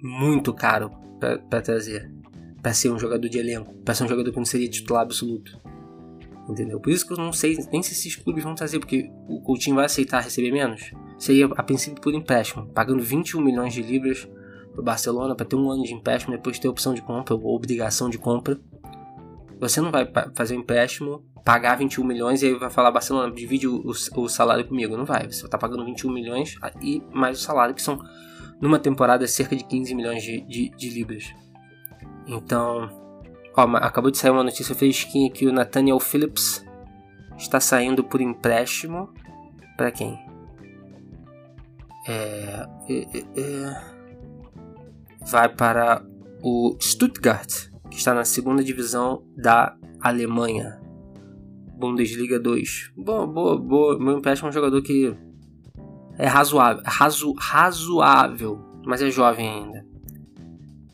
muito 0.00 0.54
caro 0.54 0.90
para 1.18 1.60
trazer, 1.60 2.12
para 2.64 2.72
ser 2.72 2.90
um 2.90 2.98
jogador 2.98 3.28
de 3.28 3.38
elenco, 3.38 3.74
para 3.84 3.94
ser 3.94 4.04
um 4.04 4.08
jogador 4.08 4.30
que 4.30 4.38
não 4.38 4.44
seria 4.46 4.66
titular 4.66 5.02
absoluto. 5.02 5.60
Entendeu? 6.48 6.80
Por 6.80 6.90
isso 6.90 7.06
que 7.06 7.12
eu 7.12 7.18
não 7.18 7.30
sei 7.30 7.58
nem 7.70 7.82
se 7.82 7.92
esses 7.92 8.16
clubes 8.16 8.42
vão 8.42 8.54
trazer, 8.54 8.78
porque 8.78 9.10
o 9.28 9.42
Coutinho 9.42 9.76
vai 9.76 9.84
aceitar 9.84 10.22
receber 10.22 10.50
menos. 10.50 10.90
Seria 11.18 11.44
a 11.44 11.62
princípio 11.62 12.00
por 12.00 12.14
empréstimo, 12.14 12.66
pagando 12.68 13.02
21 13.02 13.38
milhões 13.42 13.74
de 13.74 13.82
libras 13.82 14.26
para 14.72 14.80
o 14.80 14.82
Barcelona 14.82 15.34
para 15.34 15.44
ter 15.44 15.56
um 15.56 15.70
ano 15.70 15.82
de 15.82 15.92
empréstimo, 15.92 16.34
depois 16.34 16.58
ter 16.58 16.68
opção 16.68 16.94
de 16.94 17.02
compra 17.02 17.34
ou 17.34 17.54
obrigação 17.54 18.08
de 18.08 18.16
compra. 18.16 18.58
Você 19.60 19.82
não 19.82 19.90
vai 19.90 20.10
fazer 20.34 20.56
um 20.56 20.60
empréstimo, 20.60 21.22
pagar 21.44 21.76
21 21.76 22.02
milhões 22.02 22.42
e 22.42 22.46
aí 22.46 22.54
vai 22.54 22.70
falar 22.70 22.90
Barcelona, 22.90 23.30
divide 23.30 23.68
o, 23.68 23.90
o 24.16 24.28
salário 24.28 24.66
comigo. 24.66 24.96
Não 24.96 25.04
vai, 25.04 25.30
você 25.30 25.44
está 25.44 25.58
pagando 25.58 25.84
21 25.84 26.10
milhões 26.10 26.56
e 26.80 27.02
mais 27.12 27.38
o 27.38 27.42
salário, 27.42 27.74
que 27.74 27.82
são 27.82 27.98
numa 28.58 28.78
temporada 28.78 29.26
cerca 29.26 29.54
de 29.54 29.64
15 29.64 29.94
milhões 29.94 30.22
de, 30.22 30.40
de, 30.46 30.70
de 30.70 30.88
libras. 30.88 31.43
Então, 32.26 32.88
ó, 33.56 33.62
acabou 33.76 34.10
de 34.10 34.18
sair 34.18 34.30
uma 34.30 34.44
notícia 34.44 34.74
fresquinha 34.74 35.30
que 35.30 35.46
o 35.46 35.52
Nathaniel 35.52 36.00
Phillips 36.00 36.64
está 37.36 37.60
saindo 37.60 38.02
por 38.02 38.20
empréstimo 38.20 39.12
para 39.76 39.90
quem? 39.90 40.18
É, 42.06 42.66
é, 42.88 43.18
é, 43.36 43.82
vai 45.26 45.48
para 45.48 46.04
o 46.42 46.76
Stuttgart, 46.80 47.70
que 47.90 47.96
está 47.96 48.14
na 48.14 48.24
segunda 48.24 48.62
divisão 48.62 49.24
da 49.36 49.76
Alemanha. 50.00 50.80
Bundesliga 51.76 52.38
2. 52.38 52.92
Boa, 52.96 53.26
boa, 53.26 53.58
boa. 53.58 53.98
Meu 53.98 54.18
empréstimo 54.18 54.48
é 54.48 54.50
um 54.50 54.52
jogador 54.52 54.80
que 54.82 55.16
é 56.18 56.26
razoável, 56.26 56.82
razo, 56.86 57.34
razoável, 57.36 58.60
mas 58.86 59.02
é 59.02 59.10
jovem 59.10 59.48
ainda. 59.48 59.93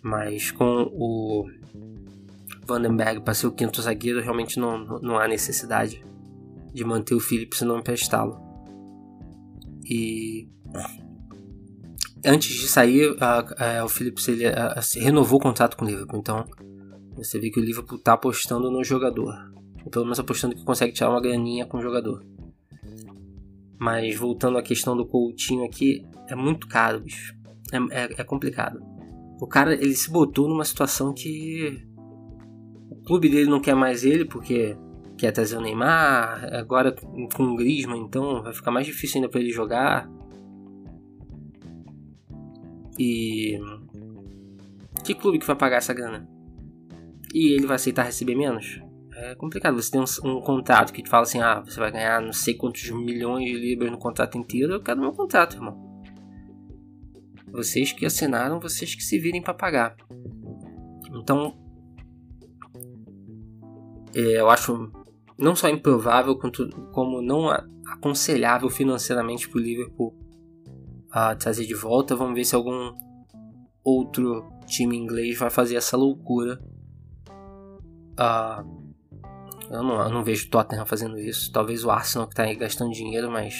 Mas 0.02 0.50
com 0.50 0.90
o 0.92 1.46
Vandenberg 2.66 3.20
para 3.22 3.34
ser 3.34 3.46
o 3.46 3.52
quinto 3.52 3.82
zagueiro, 3.82 4.20
realmente 4.20 4.58
não, 4.58 4.84
não 5.00 5.18
há 5.18 5.26
necessidade 5.26 6.04
de 6.72 6.84
manter 6.84 7.14
o 7.14 7.20
Phillips 7.20 7.60
e 7.60 7.64
não 7.64 7.78
emprestá-lo. 7.78 8.40
E 9.84 10.48
antes 12.24 12.54
de 12.54 12.68
sair, 12.68 13.16
a, 13.20 13.80
a, 13.80 13.84
o 13.84 13.88
Phillips 13.88 14.28
ele, 14.28 14.46
a, 14.46 14.80
renovou 14.96 15.38
o 15.38 15.42
contrato 15.42 15.76
com 15.76 15.84
o 15.84 15.88
Liverpool. 15.88 16.20
Então, 16.20 16.44
você 17.16 17.38
vê 17.38 17.50
que 17.50 17.58
o 17.58 17.64
Liverpool 17.64 17.98
está 17.98 18.12
apostando 18.12 18.70
no 18.70 18.84
jogador. 18.84 19.34
Ou 19.84 19.90
pelo 19.90 20.04
menos 20.04 20.20
apostando 20.20 20.54
que 20.54 20.64
consegue 20.64 20.92
tirar 20.92 21.10
uma 21.10 21.20
graninha 21.20 21.66
com 21.66 21.78
o 21.78 21.82
jogador. 21.82 22.24
Mas 23.78 24.14
voltando 24.14 24.58
à 24.58 24.62
questão 24.62 24.96
do 24.96 25.06
Coutinho 25.06 25.64
aqui, 25.64 26.06
é 26.28 26.34
muito 26.34 26.68
caro, 26.68 27.00
bicho. 27.00 27.34
É, 27.72 28.02
é, 28.02 28.08
é 28.18 28.24
complicado. 28.24 28.80
O 29.40 29.46
cara, 29.46 29.72
ele 29.72 29.94
se 29.94 30.10
botou 30.10 30.46
numa 30.46 30.64
situação 30.64 31.14
que 31.14 31.82
o 32.90 32.96
clube 32.96 33.30
dele 33.30 33.48
não 33.48 33.58
quer 33.58 33.74
mais 33.74 34.04
ele 34.04 34.26
porque 34.26 34.76
quer 35.16 35.32
trazer 35.32 35.56
o 35.56 35.60
Neymar, 35.62 36.54
agora 36.54 36.94
com 37.34 37.44
o 37.44 37.56
Griezmann, 37.56 38.02
então 38.02 38.42
vai 38.42 38.52
ficar 38.52 38.70
mais 38.70 38.86
difícil 38.86 39.16
ainda 39.16 39.30
para 39.30 39.40
ele 39.40 39.50
jogar. 39.50 40.10
E. 42.98 43.58
Que 45.02 45.14
clube 45.14 45.38
que 45.38 45.46
vai 45.46 45.56
pagar 45.56 45.78
essa 45.78 45.94
grana? 45.94 46.28
E 47.34 47.54
ele 47.54 47.66
vai 47.66 47.76
aceitar 47.76 48.02
receber 48.02 48.34
menos? 48.34 48.82
É 49.14 49.34
complicado. 49.34 49.80
Você 49.80 49.90
tem 49.90 50.00
um, 50.00 50.28
um, 50.28 50.40
contrato 50.42 50.92
que 50.92 51.02
te 51.02 51.08
fala 51.08 51.22
assim: 51.22 51.40
ah, 51.40 51.60
você 51.60 51.80
vai 51.80 51.90
ganhar 51.90 52.20
não 52.20 52.32
sei 52.32 52.54
quantos 52.54 52.90
milhões 52.90 53.44
de 53.46 53.56
libras 53.56 53.90
no 53.90 53.98
contrato 53.98 54.36
inteiro. 54.36 54.74
Eu 54.74 54.82
quero 54.82 55.00
meu 55.00 55.12
contrato, 55.12 55.56
irmão. 55.56 55.89
Vocês 57.52 57.92
que 57.92 58.06
assinaram, 58.06 58.60
vocês 58.60 58.94
que 58.94 59.02
se 59.02 59.18
virem 59.18 59.42
para 59.42 59.54
pagar. 59.54 59.96
Então, 61.12 61.56
é, 64.14 64.40
eu 64.40 64.48
acho 64.48 64.90
não 65.38 65.56
só 65.56 65.68
improvável, 65.68 66.36
quanto, 66.36 66.68
como 66.92 67.22
não 67.22 67.48
aconselhável 67.86 68.68
financeiramente 68.68 69.48
para 69.48 69.58
o 69.58 69.62
Liverpool 69.62 70.14
a 71.10 71.34
trazer 71.34 71.66
de 71.66 71.74
volta. 71.74 72.14
Vamos 72.14 72.34
ver 72.34 72.44
se 72.44 72.54
algum 72.54 72.92
outro 73.82 74.48
time 74.66 74.96
inglês 74.96 75.38
vai 75.38 75.50
fazer 75.50 75.76
essa 75.76 75.96
loucura. 75.96 76.60
Uh, 78.12 78.80
eu, 79.70 79.82
não, 79.82 80.02
eu 80.02 80.10
não 80.10 80.22
vejo 80.22 80.46
o 80.46 80.50
Tottenham 80.50 80.84
fazendo 80.84 81.18
isso. 81.18 81.50
Talvez 81.50 81.84
o 81.84 81.90
Arsenal 81.90 82.26
que 82.28 82.34
está 82.34 82.42
aí 82.44 82.54
gastando 82.54 82.92
dinheiro, 82.92 83.30
mas 83.30 83.54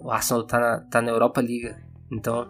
o 0.00 0.10
Arsenal 0.10 0.42
está 0.42 0.60
na, 0.60 0.80
tá 0.80 1.02
na 1.02 1.10
Europa 1.10 1.40
Liga. 1.40 1.87
Então 2.10 2.48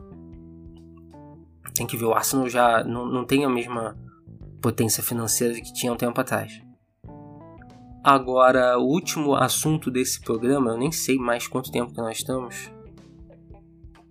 tem 1.74 1.86
que 1.86 1.96
ver. 1.96 2.06
O 2.06 2.12
Arsenal 2.12 2.48
já 2.48 2.82
não, 2.84 3.06
não 3.06 3.24
tem 3.24 3.44
a 3.44 3.48
mesma 3.48 3.96
potência 4.60 5.02
financeira 5.02 5.54
que 5.54 5.72
tinha 5.72 5.92
um 5.92 5.96
tempo 5.96 6.20
atrás. 6.20 6.60
Agora, 8.02 8.78
o 8.78 8.84
último 8.84 9.34
assunto 9.34 9.90
desse 9.90 10.20
programa, 10.20 10.70
eu 10.70 10.78
nem 10.78 10.90
sei 10.90 11.18
mais 11.18 11.46
quanto 11.46 11.70
tempo 11.70 11.92
que 11.92 12.00
nós 12.00 12.18
estamos. 12.18 12.70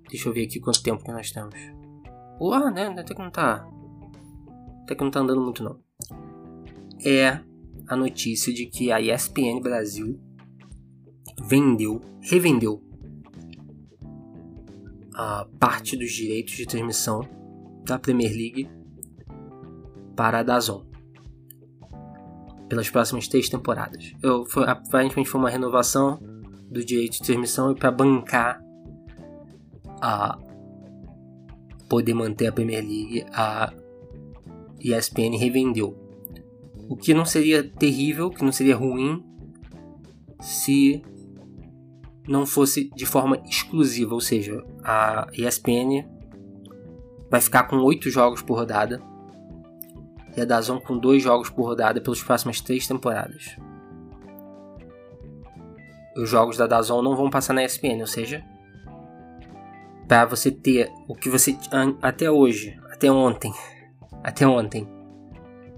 Deixa 0.09 0.29
eu 0.29 0.33
ver 0.33 0.45
aqui 0.45 0.59
quanto 0.59 0.83
tempo 0.83 1.03
que 1.03 1.11
nós 1.11 1.31
temos. 1.31 1.55
Uau, 2.39 2.69
né? 2.71 2.87
Até 2.87 3.13
que 3.13 3.21
não 3.21 3.31
tá. 3.31 3.67
Até 4.83 4.95
que 4.95 5.03
não 5.03 5.11
tá 5.11 5.19
andando 5.19 5.41
muito 5.41 5.63
não. 5.63 5.79
É 7.05 7.41
a 7.87 7.95
notícia 7.95 8.53
de 8.53 8.65
que 8.67 8.91
a 8.91 9.01
ESPN 9.01 9.61
Brasil 9.61 10.19
vendeu, 11.43 12.01
revendeu 12.21 12.86
a 15.19 15.47
parte 15.59 15.97
dos 15.97 16.11
direitos 16.11 16.53
de 16.53 16.67
transmissão 16.67 17.27
da 17.83 17.97
Premier 17.97 18.31
League 18.31 18.69
para 20.15 20.39
a 20.39 20.43
Dazon 20.43 20.85
pelas 22.69 22.87
próximas 22.91 23.27
três 23.27 23.49
temporadas. 23.49 24.13
Eu, 24.21 24.45
foi, 24.45 24.65
aparentemente 24.67 25.27
foi 25.27 25.39
uma 25.39 25.49
renovação 25.49 26.19
do 26.69 26.85
direito 26.85 27.13
de 27.13 27.23
transmissão 27.23 27.71
e 27.71 27.75
para 27.75 27.89
bancar 27.89 28.61
a 29.99 30.37
poder 31.89 32.13
manter 32.13 32.45
a 32.45 32.51
Premier 32.51 32.83
League, 32.83 33.25
a 33.31 33.73
ESPN 34.79 35.35
revendeu. 35.35 35.97
O 36.87 36.95
que 36.95 37.13
não 37.15 37.25
seria 37.25 37.63
terrível, 37.63 38.29
que 38.29 38.43
não 38.43 38.51
seria 38.51 38.75
ruim, 38.75 39.25
se 40.39 41.01
não 42.27 42.45
fosse 42.45 42.89
de 42.95 43.05
forma 43.05 43.41
exclusiva, 43.45 44.13
ou 44.13 44.21
seja, 44.21 44.63
a 44.83 45.27
ESPN 45.33 46.05
vai 47.29 47.41
ficar 47.41 47.63
com 47.63 47.77
oito 47.77 48.09
jogos 48.09 48.41
por 48.41 48.57
rodada 48.57 49.01
e 50.35 50.41
a 50.41 50.45
Dazon 50.45 50.79
com 50.79 50.97
dois 50.97 51.23
jogos 51.23 51.49
por 51.49 51.63
rodada 51.63 52.01
pelas 52.01 52.21
próximas 52.21 52.61
três 52.61 52.87
temporadas. 52.87 53.57
os 56.17 56.27
jogos 56.29 56.57
da 56.57 56.65
Dazon 56.65 57.01
não 57.01 57.15
vão 57.15 57.29
passar 57.29 57.53
na 57.53 57.63
ESPN, 57.63 58.01
ou 58.01 58.07
seja, 58.07 58.43
para 60.07 60.25
você 60.25 60.51
ter 60.51 60.91
o 61.07 61.13
que 61.13 61.29
você 61.29 61.55
até 62.01 62.29
hoje, 62.29 62.77
até 62.91 63.11
ontem, 63.11 63.53
até 64.23 64.47
ontem, 64.47 64.87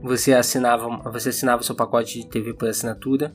você 0.02 0.34
assinava, 0.34 0.88
você 1.12 1.30
assinava 1.30 1.62
seu 1.62 1.76
pacote 1.76 2.20
de 2.20 2.28
TV 2.28 2.54
por 2.54 2.70
assinatura 2.70 3.34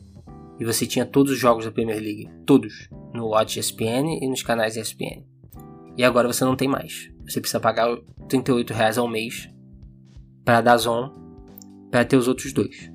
e 0.59 0.65
você 0.65 0.87
tinha 0.87 1.05
todos 1.05 1.33
os 1.33 1.39
jogos 1.39 1.65
da 1.65 1.73
Premier 1.73 2.01
League, 2.01 2.31
todos, 2.47 2.89
no 3.13 3.29
Watch 3.29 3.59
ESPN 3.59 4.19
e 4.21 4.29
nos 4.29 4.43
canais 4.43 4.77
ESPN. 4.77 5.25
E 5.97 6.05
agora 6.05 6.27
você 6.27 6.45
não 6.45 6.57
tem 6.57 6.69
mais. 6.69 7.11
Você 7.27 7.41
precisa 7.41 7.61
pagar 7.61 7.97
38 8.29 8.73
reais 8.73 8.99
ao 8.99 9.09
mês 9.09 9.49
para 10.45 10.61
dar 10.61 10.77
Zon 10.77 11.11
para 11.91 12.05
ter 12.05 12.17
os 12.17 12.29
outros 12.29 12.53
dois. 12.53 12.91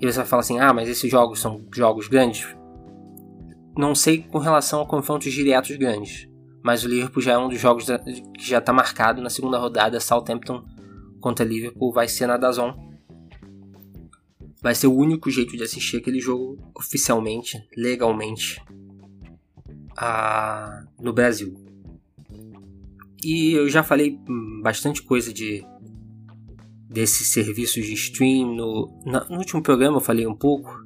E 0.00 0.06
você 0.06 0.18
vai 0.18 0.26
falar 0.26 0.40
assim: 0.40 0.58
ah, 0.60 0.72
mas 0.72 0.88
esses 0.88 1.10
jogos 1.10 1.40
são 1.40 1.64
jogos 1.74 2.08
grandes? 2.08 2.46
Não 3.76 3.94
sei 3.94 4.22
com 4.22 4.38
relação 4.38 4.82
a 4.82 4.86
confrontos 4.86 5.32
diretos 5.32 5.74
grandes, 5.76 6.28
mas 6.62 6.84
o 6.84 6.88
Liverpool 6.88 7.22
já 7.22 7.32
é 7.32 7.38
um 7.38 7.48
dos 7.48 7.58
jogos 7.58 7.86
que 8.34 8.48
já 8.48 8.58
está 8.58 8.72
marcado 8.72 9.22
na 9.22 9.30
segunda 9.30 9.58
rodada. 9.58 9.98
Southampton 9.98 10.62
contra 11.20 11.44
Liverpool 11.44 11.92
vai 11.92 12.06
ser 12.06 12.26
na 12.26 12.36
Dazon. 12.36 12.74
Vai 14.64 14.74
ser 14.74 14.86
o 14.86 14.94
único 14.94 15.30
jeito 15.30 15.54
de 15.58 15.62
assistir 15.62 15.98
aquele 15.98 16.18
jogo 16.18 16.58
oficialmente, 16.74 17.62
legalmente, 17.76 18.64
a... 19.94 20.86
no 20.98 21.12
Brasil. 21.12 21.54
E 23.22 23.52
eu 23.52 23.68
já 23.68 23.82
falei 23.82 24.18
bastante 24.62 25.02
coisa 25.02 25.34
de 25.34 25.62
desses 26.88 27.30
serviços 27.30 27.84
de 27.84 27.92
stream. 27.92 28.54
No, 28.54 28.90
no 29.04 29.36
último 29.36 29.62
programa 29.62 29.98
eu 29.98 30.00
falei 30.00 30.26
um 30.26 30.34
pouco. 30.34 30.82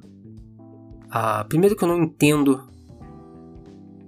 Ah, 1.09 1.45
primeiro 1.47 1.73
que 1.73 1.83
eu 1.85 1.87
não 1.87 2.03
entendo 2.03 2.69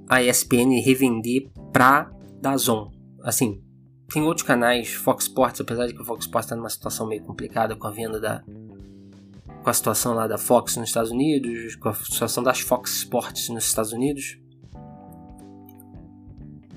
a 0.10 0.22
ESPN 0.22 0.82
revender 0.84 1.50
pra 1.72 2.12
Dazon. 2.42 2.92
Assim, 3.24 3.64
tem 4.12 4.22
outros 4.24 4.46
canais, 4.46 4.92
Fox 4.92 5.28
Sports, 5.28 5.62
apesar 5.62 5.88
de 5.88 5.94
que 5.94 6.02
o 6.02 6.06
Fox 6.06 6.26
Sports 6.26 6.48
está 6.48 6.58
numa 6.58 6.70
situação 6.70 7.08
meio 7.08 7.24
complicada 7.24 7.78
com 7.78 7.88
a 7.88 7.92
venda 7.92 8.20
da. 8.20 8.44
Com 9.64 9.70
a 9.70 9.74
situação 9.74 10.14
lá 10.14 10.28
da 10.28 10.38
Fox 10.38 10.76
nos 10.76 10.90
Estados 10.90 11.12
Unidos, 11.12 11.76
com 11.76 11.90
a 11.90 11.94
situação 11.94 12.44
das 12.44 12.60
Fox 12.60 12.98
Sports 12.98 13.50
nos 13.50 13.66
Estados 13.66 13.94
Unidos. 13.94 14.40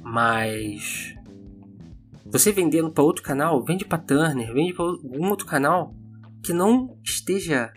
Mas 0.02 1.14
você 2.26 2.52
vendendo 2.52 2.90
para 2.90 3.04
outro 3.04 3.22
canal, 3.22 3.62
vende 3.64 3.84
para 3.84 3.98
Turner, 3.98 4.52
vende 4.52 4.74
para 4.74 4.84
algum 4.84 5.30
outro 5.30 5.46
canal 5.46 5.94
que 6.42 6.52
não 6.52 6.98
esteja 7.02 7.72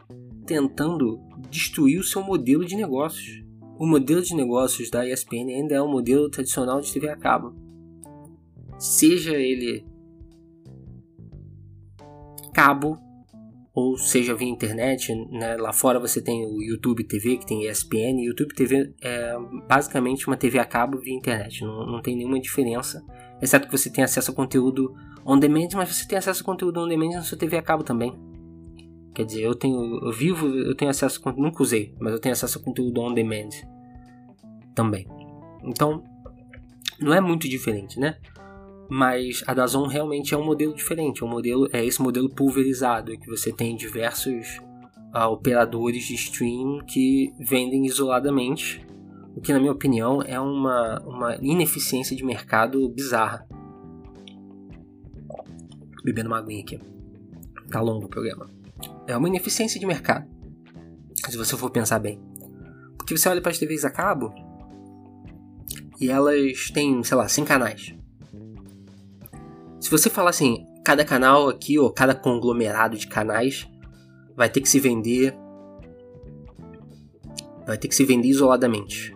tentando 0.46 1.20
destruir 1.50 2.00
o 2.00 2.04
seu 2.04 2.24
modelo 2.24 2.66
de 2.66 2.76
negócios. 2.76 3.46
O 3.80 3.86
modelo 3.86 4.22
de 4.22 4.36
negócios 4.36 4.90
da 4.90 5.08
ESPN 5.08 5.54
ainda 5.54 5.76
é 5.76 5.82
um 5.82 5.92
modelo 5.92 6.30
tradicional 6.30 6.82
de 6.82 6.92
TV 6.92 7.08
a 7.10 7.16
cabo. 7.16 7.54
Seja 8.80 9.36
ele 9.36 9.86
cabo 12.54 13.07
ou 13.78 13.98
seja 13.98 14.34
via 14.34 14.48
internet, 14.48 15.14
né? 15.32 15.56
lá 15.56 15.72
fora 15.72 16.00
você 16.00 16.20
tem 16.20 16.46
o 16.46 16.64
YouTube 16.64 17.04
TV 17.04 17.38
que 17.38 17.46
tem 17.46 17.68
ESPN, 17.68 18.24
YouTube 18.24 18.56
TV 18.56 18.94
é 19.02 19.36
basicamente 19.68 20.26
uma 20.26 20.36
TV 20.36 20.58
a 20.58 20.66
cabo 20.66 20.98
via 20.98 21.14
internet, 21.14 21.64
não, 21.64 21.86
não 21.86 22.02
tem 22.02 22.16
nenhuma 22.16 22.40
diferença 22.40 23.04
Exceto 23.42 23.68
que 23.68 23.78
você 23.78 23.90
tem 23.90 24.04
acesso 24.04 24.32
a 24.32 24.34
conteúdo 24.34 24.96
on 25.26 25.38
demand, 25.38 25.70
mas 25.76 25.96
você 25.96 26.08
tem 26.08 26.18
acesso 26.18 26.42
a 26.42 26.46
conteúdo 26.46 26.80
on 26.80 26.88
demand 26.88 27.12
na 27.12 27.22
sua 27.22 27.38
TV 27.38 27.58
a 27.58 27.62
cabo 27.62 27.84
também. 27.84 28.18
Quer 29.14 29.26
dizer, 29.26 29.42
eu 29.42 29.56
tenho. 29.56 30.00
Eu 30.04 30.12
vivo, 30.12 30.48
eu 30.48 30.76
tenho 30.76 30.90
acesso 30.90 31.22
nunca 31.38 31.62
usei, 31.62 31.96
mas 32.00 32.14
eu 32.14 32.20
tenho 32.20 32.34
acesso 32.34 32.60
a 32.60 32.64
conteúdo 32.64 33.02
on 33.02 33.14
demand 33.14 33.50
também. 34.74 35.08
Então, 35.64 36.04
não 37.00 37.14
é 37.14 37.22
muito 37.22 37.48
diferente, 37.48 38.00
né? 38.00 38.18
Mas 38.90 39.44
a 39.46 39.54
Dazon 39.54 39.88
realmente 39.88 40.34
é 40.34 40.38
um 40.38 40.46
modelo 40.46 40.74
diferente, 40.74 41.22
é 41.22 41.26
um 41.26 41.30
modelo 41.30 41.68
é 41.74 41.86
esse 41.86 42.02
modelo 42.02 42.30
pulverizado 42.30 43.18
que 43.18 43.28
você 43.28 43.52
tem 43.52 43.76
diversos 43.76 44.60
uh, 45.14 45.28
operadores 45.30 46.06
de 46.06 46.16
stream 46.16 46.80
que 46.86 47.34
vendem 47.40 47.86
isoladamente 47.86 48.86
o 49.38 49.42
que, 49.42 49.54
na 49.54 49.60
minha 49.60 49.72
opinião, 49.72 50.20
é 50.24 50.40
uma, 50.40 51.00
uma 51.06 51.38
ineficiência 51.40 52.16
de 52.16 52.26
mercado 52.26 52.90
bizarra. 52.90 53.48
Bebendo 56.04 56.30
uma 56.30 56.40
aguinha 56.40 56.62
aqui. 56.64 56.82
Tá 57.70 57.80
longo 57.80 58.08
o 58.08 58.10
programa. 58.10 58.50
É 59.06 59.16
uma 59.16 59.28
ineficiência 59.28 59.80
de 59.80 59.86
mercado. 59.86 60.28
Se 61.30 61.38
você 61.38 61.56
for 61.56 61.70
pensar 61.70 62.00
bem. 62.00 62.20
Porque 62.98 63.16
você 63.16 63.30
olha 63.30 63.40
para 63.40 63.52
as 63.52 63.60
TVs 63.60 63.86
a 63.86 63.92
cabo 63.92 64.34
e 66.02 66.10
elas 66.10 66.72
têm, 66.72 67.04
sei 67.04 67.18
lá, 67.18 67.28
100 67.28 67.46
canais. 67.46 67.97
Se 69.88 69.92
você 69.92 70.10
falar 70.10 70.32
assim, 70.32 70.68
cada 70.84 71.06
canal 71.06 71.48
aqui, 71.48 71.80
ou 71.80 71.90
cada 71.90 72.14
conglomerado 72.14 72.98
de 72.98 73.08
canais, 73.08 73.66
vai 74.36 74.50
ter 74.50 74.60
que 74.60 74.68
se 74.68 74.82
vender. 74.82 75.34
Vai 77.66 77.78
ter 77.78 77.88
que 77.88 77.96
se 77.96 78.04
vender 78.04 78.28
isoladamente. 78.28 79.16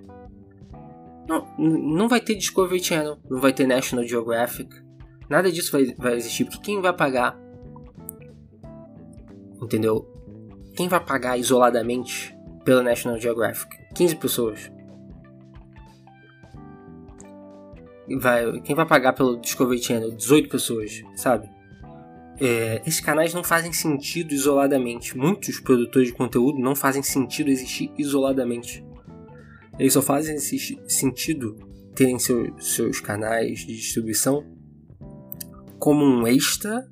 Não, 1.27 1.45
não 1.57 2.07
vai 2.07 2.21
ter 2.21 2.35
Discovery 2.35 2.81
Channel, 2.81 3.17
não 3.29 3.41
vai 3.41 3.51
ter 3.51 3.67
National 3.67 4.07
Geographic. 4.07 4.73
Nada 5.29 5.51
disso 5.51 5.73
vai, 5.73 5.93
vai 5.97 6.15
existir, 6.15 6.45
porque 6.45 6.61
quem 6.61 6.79
vai 6.79 6.93
pagar? 6.93 7.37
Entendeu? 9.61 10.09
Quem 10.73 10.87
vai 10.87 11.03
pagar 11.03 11.37
isoladamente 11.37 12.33
pela 12.63 12.81
National 12.81 13.19
Geographic? 13.19 13.75
15 13.93 14.15
pessoas. 14.15 14.71
Vai, 18.17 18.61
quem 18.61 18.75
vai 18.75 18.85
pagar 18.85 19.13
pelo 19.13 19.39
Discovery 19.39 19.81
Channel? 19.81 20.11
18 20.11 20.49
pessoas, 20.49 21.01
sabe? 21.15 21.49
É, 22.39 22.81
esses 22.85 22.99
canais 22.99 23.33
não 23.33 23.43
fazem 23.43 23.71
sentido 23.71 24.33
isoladamente. 24.33 25.17
Muitos 25.17 25.59
produtores 25.59 26.09
de 26.09 26.13
conteúdo 26.13 26.59
não 26.59 26.75
fazem 26.75 27.03
sentido 27.03 27.49
existir 27.49 27.91
isoladamente. 27.97 28.83
Eles 29.77 29.93
só 29.93 30.01
fazem 30.01 30.37
sentido 30.39 31.55
terem 31.95 32.17
seu, 32.19 32.57
seus 32.59 32.99
canais 32.99 33.59
de 33.59 33.75
distribuição 33.75 34.45
como 35.77 36.05
um 36.05 36.27
extra 36.27 36.87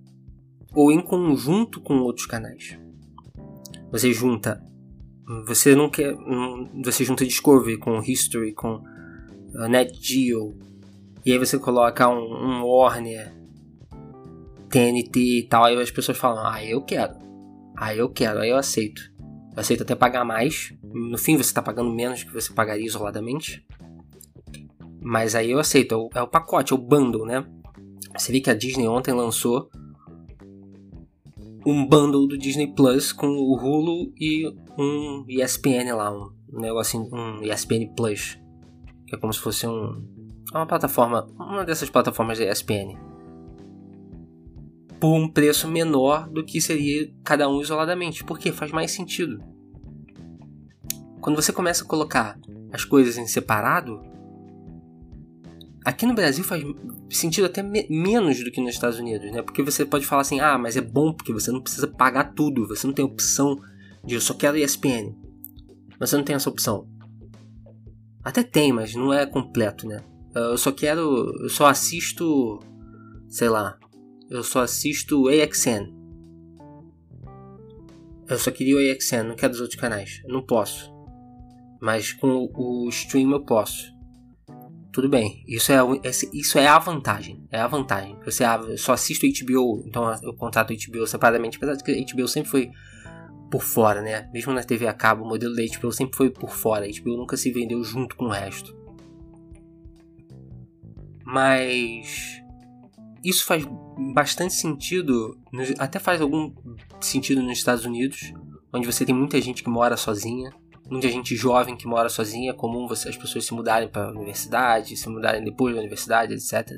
ou 0.74 0.92
em 0.92 1.02
conjunto 1.02 1.82
com 1.82 2.00
outros 2.00 2.26
canais. 2.26 2.78
Você 3.92 4.14
junta, 4.14 4.62
você 5.46 5.76
não 5.76 5.90
quer, 5.90 6.16
você 6.84 7.04
junta 7.04 7.26
Discovery 7.26 7.78
com 7.78 8.02
History, 8.02 8.54
com 8.54 8.76
uh, 9.54 9.68
NetGeo, 9.68 10.58
e 11.26 11.32
aí 11.32 11.38
você 11.38 11.60
coloca 11.60 12.08
um, 12.08 12.34
um 12.34 12.66
Warner, 12.66 13.34
TNT 14.70 15.20
e 15.20 15.48
tal, 15.48 15.66
aí 15.66 15.82
as 15.82 15.92
pessoas 15.92 16.18
falam, 16.18 16.46
ah, 16.46 16.64
eu 16.64 16.82
quero, 16.82 17.16
ah, 17.78 17.94
eu 17.94 18.10
quero, 18.10 18.40
aí 18.40 18.50
eu 18.50 18.58
aceito. 18.58 19.02
Eu 19.56 19.62
aceito 19.62 19.84
até 19.84 19.96
pagar 19.96 20.24
mais, 20.24 20.74
no 20.84 21.18
fim 21.18 21.36
você 21.36 21.50
está 21.50 21.62
pagando 21.62 21.92
menos 21.92 22.24
do 22.24 22.28
que 22.28 22.34
você 22.34 22.54
pagaria 22.54 22.86
isoladamente. 22.86 23.66
Mas 25.02 25.34
aí 25.34 25.52
eu 25.52 25.60
aceito, 25.60 25.94
é 25.94 25.98
o, 25.98 26.10
é 26.16 26.22
o 26.22 26.28
pacote, 26.28 26.74
é 26.74 26.76
o 26.76 26.80
bundle, 26.80 27.26
né? 27.26 27.46
Você 28.18 28.32
viu 28.32 28.42
que 28.42 28.50
a 28.50 28.54
Disney 28.54 28.88
ontem 28.88 29.14
lançou 29.14 29.70
um 31.66 31.86
bundle 31.86 32.28
do 32.28 32.38
Disney 32.38 32.68
Plus 32.68 33.12
com 33.12 33.28
o 33.28 33.56
Hulu 33.56 34.14
e 34.20 34.48
um 34.78 35.26
ESPN 35.28 35.94
lá, 35.96 36.12
um 36.12 36.60
negócio, 36.60 37.02
um 37.14 37.42
ESPN 37.44 37.94
Plus, 37.96 38.40
que 39.08 39.16
é 39.16 39.18
como 39.18 39.34
se 39.34 39.40
fosse 39.40 39.68
um, 39.68 40.04
uma 40.54 40.66
plataforma, 40.66 41.28
uma 41.38 41.64
dessas 41.64 41.90
plataformas 41.90 42.40
da 42.40 42.52
ESPN, 42.52 42.98
por 45.00 45.16
um 45.16 45.30
preço 45.30 45.68
menor 45.68 46.30
do 46.30 46.44
que 46.44 46.60
seria 46.60 47.12
cada 47.24 47.50
um 47.50 47.62
isoladamente, 47.62 48.24
porque 48.24 48.52
faz 48.52 48.72
mais 48.72 48.92
sentido. 48.92 49.42
Quando 51.22 51.36
você 51.36 51.54
começa 51.54 51.84
a 51.84 51.88
colocar 51.88 52.40
as 52.72 52.84
coisas 52.84 53.18
em 53.18 53.28
separado, 53.28 54.02
aqui 55.86 56.06
no 56.06 56.14
Brasil 56.14 56.44
faz 56.44 56.64
sentido 57.10 57.46
até 57.46 57.64
me 57.64 57.88
menos 57.90 58.44
do 58.44 58.52
que 58.52 58.62
nos 58.62 58.74
Estados 58.74 59.00
Unidos, 59.00 59.32
né? 59.32 59.42
Porque 59.42 59.64
você 59.64 59.86
pode 59.86 60.06
falar 60.06 60.22
assim, 60.22 60.40
ah, 60.40 60.58
mas 60.58 60.76
é 60.76 60.82
bom 60.82 61.14
porque 61.14 61.34
você 61.34 61.52
não 61.52 61.62
precisa 61.62 61.88
pagar 61.88 62.34
tudo, 62.34 62.68
você 62.68 62.86
não 62.86 62.94
tem 62.94 63.06
opção 63.06 63.60
de 64.04 64.16
eu 64.16 64.22
só 64.22 64.34
quero 64.34 64.58
ESPN. 64.58 65.16
Você 66.00 66.16
não 66.16 66.24
tem 66.24 66.36
essa 66.36 66.50
opção. 66.50 66.88
Até 68.24 68.44
tem, 68.44 68.72
mas 68.72 68.96
não 68.96 69.14
é 69.14 69.26
completo, 69.26 69.88
né? 69.88 70.02
Eu 70.34 70.58
só 70.58 70.72
quero, 70.72 71.32
eu 71.42 71.50
só 71.50 71.68
assisto, 71.68 72.60
sei 73.28 73.50
lá, 73.50 73.78
eu 74.30 74.44
só 74.44 74.62
assisto 74.62 75.28
AXN. 75.28 75.92
Eu 78.28 78.38
só 78.38 78.52
queria 78.52 78.76
o 78.76 78.92
AXN, 78.92 79.28
não 79.28 79.36
quero 79.36 79.54
dos 79.54 79.62
outros 79.62 79.80
canais. 79.80 80.22
Eu 80.24 80.34
não 80.34 80.46
posso 80.46 81.00
mas 81.80 82.14
com 82.14 82.50
o 82.54 82.90
stream 82.90 83.32
eu 83.32 83.42
posso. 83.42 83.98
Tudo 84.92 85.08
bem, 85.08 85.44
isso 85.48 85.72
é, 85.72 85.78
isso 86.34 86.58
é 86.58 86.68
a 86.68 86.80
vantagem. 86.80 87.48
É 87.52 87.60
a 87.60 87.68
vantagem. 87.68 88.18
Você 88.26 88.44
só 88.78 88.94
assiste 88.94 89.26
o 89.26 89.46
HBO, 89.46 89.84
então 89.88 90.14
eu 90.24 90.34
contrato 90.34 90.74
HBO 90.74 91.08
separadamente, 91.08 91.58
apesar 91.58 91.76
de 91.76 91.84
que 91.84 91.92
o 91.92 92.16
HBO 92.16 92.28
sempre 92.28 92.50
foi 92.50 92.72
por 93.52 93.62
fora, 93.62 94.02
né? 94.02 94.30
Mesmo 94.34 94.52
na 94.52 94.64
TV 94.64 94.88
a 94.88 94.94
cabo, 94.94 95.24
o 95.24 95.28
modelo 95.28 95.56
da 95.56 95.62
HBO 95.64 95.92
sempre 95.92 96.18
foi 96.18 96.30
por 96.30 96.50
fora. 96.50 96.86
A 96.86 96.90
HBO 96.90 97.18
nunca 97.18 97.38
se 97.38 97.52
vendeu 97.52 97.84
junto 97.84 98.16
com 98.16 98.26
o 98.26 98.30
resto. 98.30 98.76
Mas 101.32 102.42
isso 103.24 103.46
faz 103.46 103.64
bastante 104.14 104.56
sentido, 104.56 105.38
até 105.78 106.00
faz 106.00 106.22
algum 106.22 106.54
sentido 107.00 107.44
nos 107.44 107.58
Estados 107.58 107.86
Unidos, 107.86 108.34
onde 108.74 108.88
você 108.88 109.06
tem 109.06 109.14
muita 109.14 109.40
gente 109.40 109.62
que 109.64 109.70
mora 109.70 109.96
sozinha, 109.96 110.52
muita 110.90 111.08
gente 111.08 111.36
jovem 111.36 111.76
que 111.76 111.88
mora 111.88 112.10
sozinha, 112.10 112.50
é 112.50 112.54
comum 112.54 112.88
você, 112.88 113.10
as 113.10 113.18
pessoas 113.18 113.46
se 113.46 113.54
mudarem 113.54 113.88
para 113.88 114.08
a 114.08 114.12
universidade, 114.12 114.98
se 114.98 115.08
mudarem 115.08 115.44
depois 115.44 115.76
da 115.76 115.82
universidade, 115.82 116.34
etc. 116.34 116.78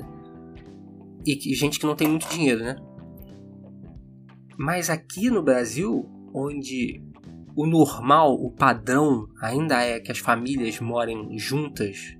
E 1.24 1.54
gente 1.54 1.78
que 1.80 1.86
não 1.86 1.96
tem 1.96 2.08
muito 2.08 2.28
dinheiro, 2.28 2.62
né? 2.62 2.76
Mas 4.58 4.90
aqui 4.90 5.30
no 5.30 5.42
Brasil, 5.42 6.04
onde 6.34 7.02
o 7.56 7.66
normal, 7.66 8.34
o 8.34 8.50
padrão 8.50 9.28
ainda 9.40 9.82
é 9.82 9.98
que 9.98 10.12
as 10.12 10.18
famílias 10.18 10.78
morem 10.78 11.38
juntas, 11.38 12.16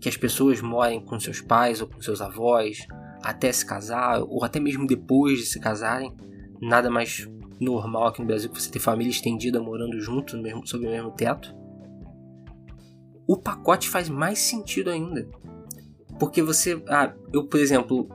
que 0.00 0.08
as 0.08 0.16
pessoas 0.16 0.60
morem 0.60 1.00
com 1.04 1.20
seus 1.20 1.40
pais 1.40 1.80
ou 1.80 1.86
com 1.86 2.00
seus 2.00 2.20
avós 2.20 2.86
até 3.22 3.52
se 3.52 3.64
casar 3.64 4.22
ou 4.22 4.44
até 4.44 4.58
mesmo 4.58 4.86
depois 4.86 5.38
de 5.38 5.46
se 5.46 5.60
casarem. 5.60 6.16
Nada 6.60 6.90
mais 6.90 7.28
normal 7.60 8.08
aqui 8.08 8.20
no 8.20 8.26
Brasil 8.26 8.50
que 8.50 8.60
você 8.60 8.70
ter 8.70 8.78
família 8.78 9.10
estendida 9.10 9.60
morando 9.60 10.00
junto 10.00 10.36
mesmo, 10.38 10.66
sob 10.66 10.86
o 10.86 10.90
mesmo 10.90 11.10
teto. 11.10 11.54
O 13.26 13.36
pacote 13.36 13.88
faz 13.88 14.08
mais 14.08 14.38
sentido 14.38 14.90
ainda. 14.90 15.28
Porque 16.18 16.42
você. 16.42 16.82
Ah, 16.88 17.14
eu, 17.32 17.46
por 17.46 17.60
exemplo, 17.60 18.08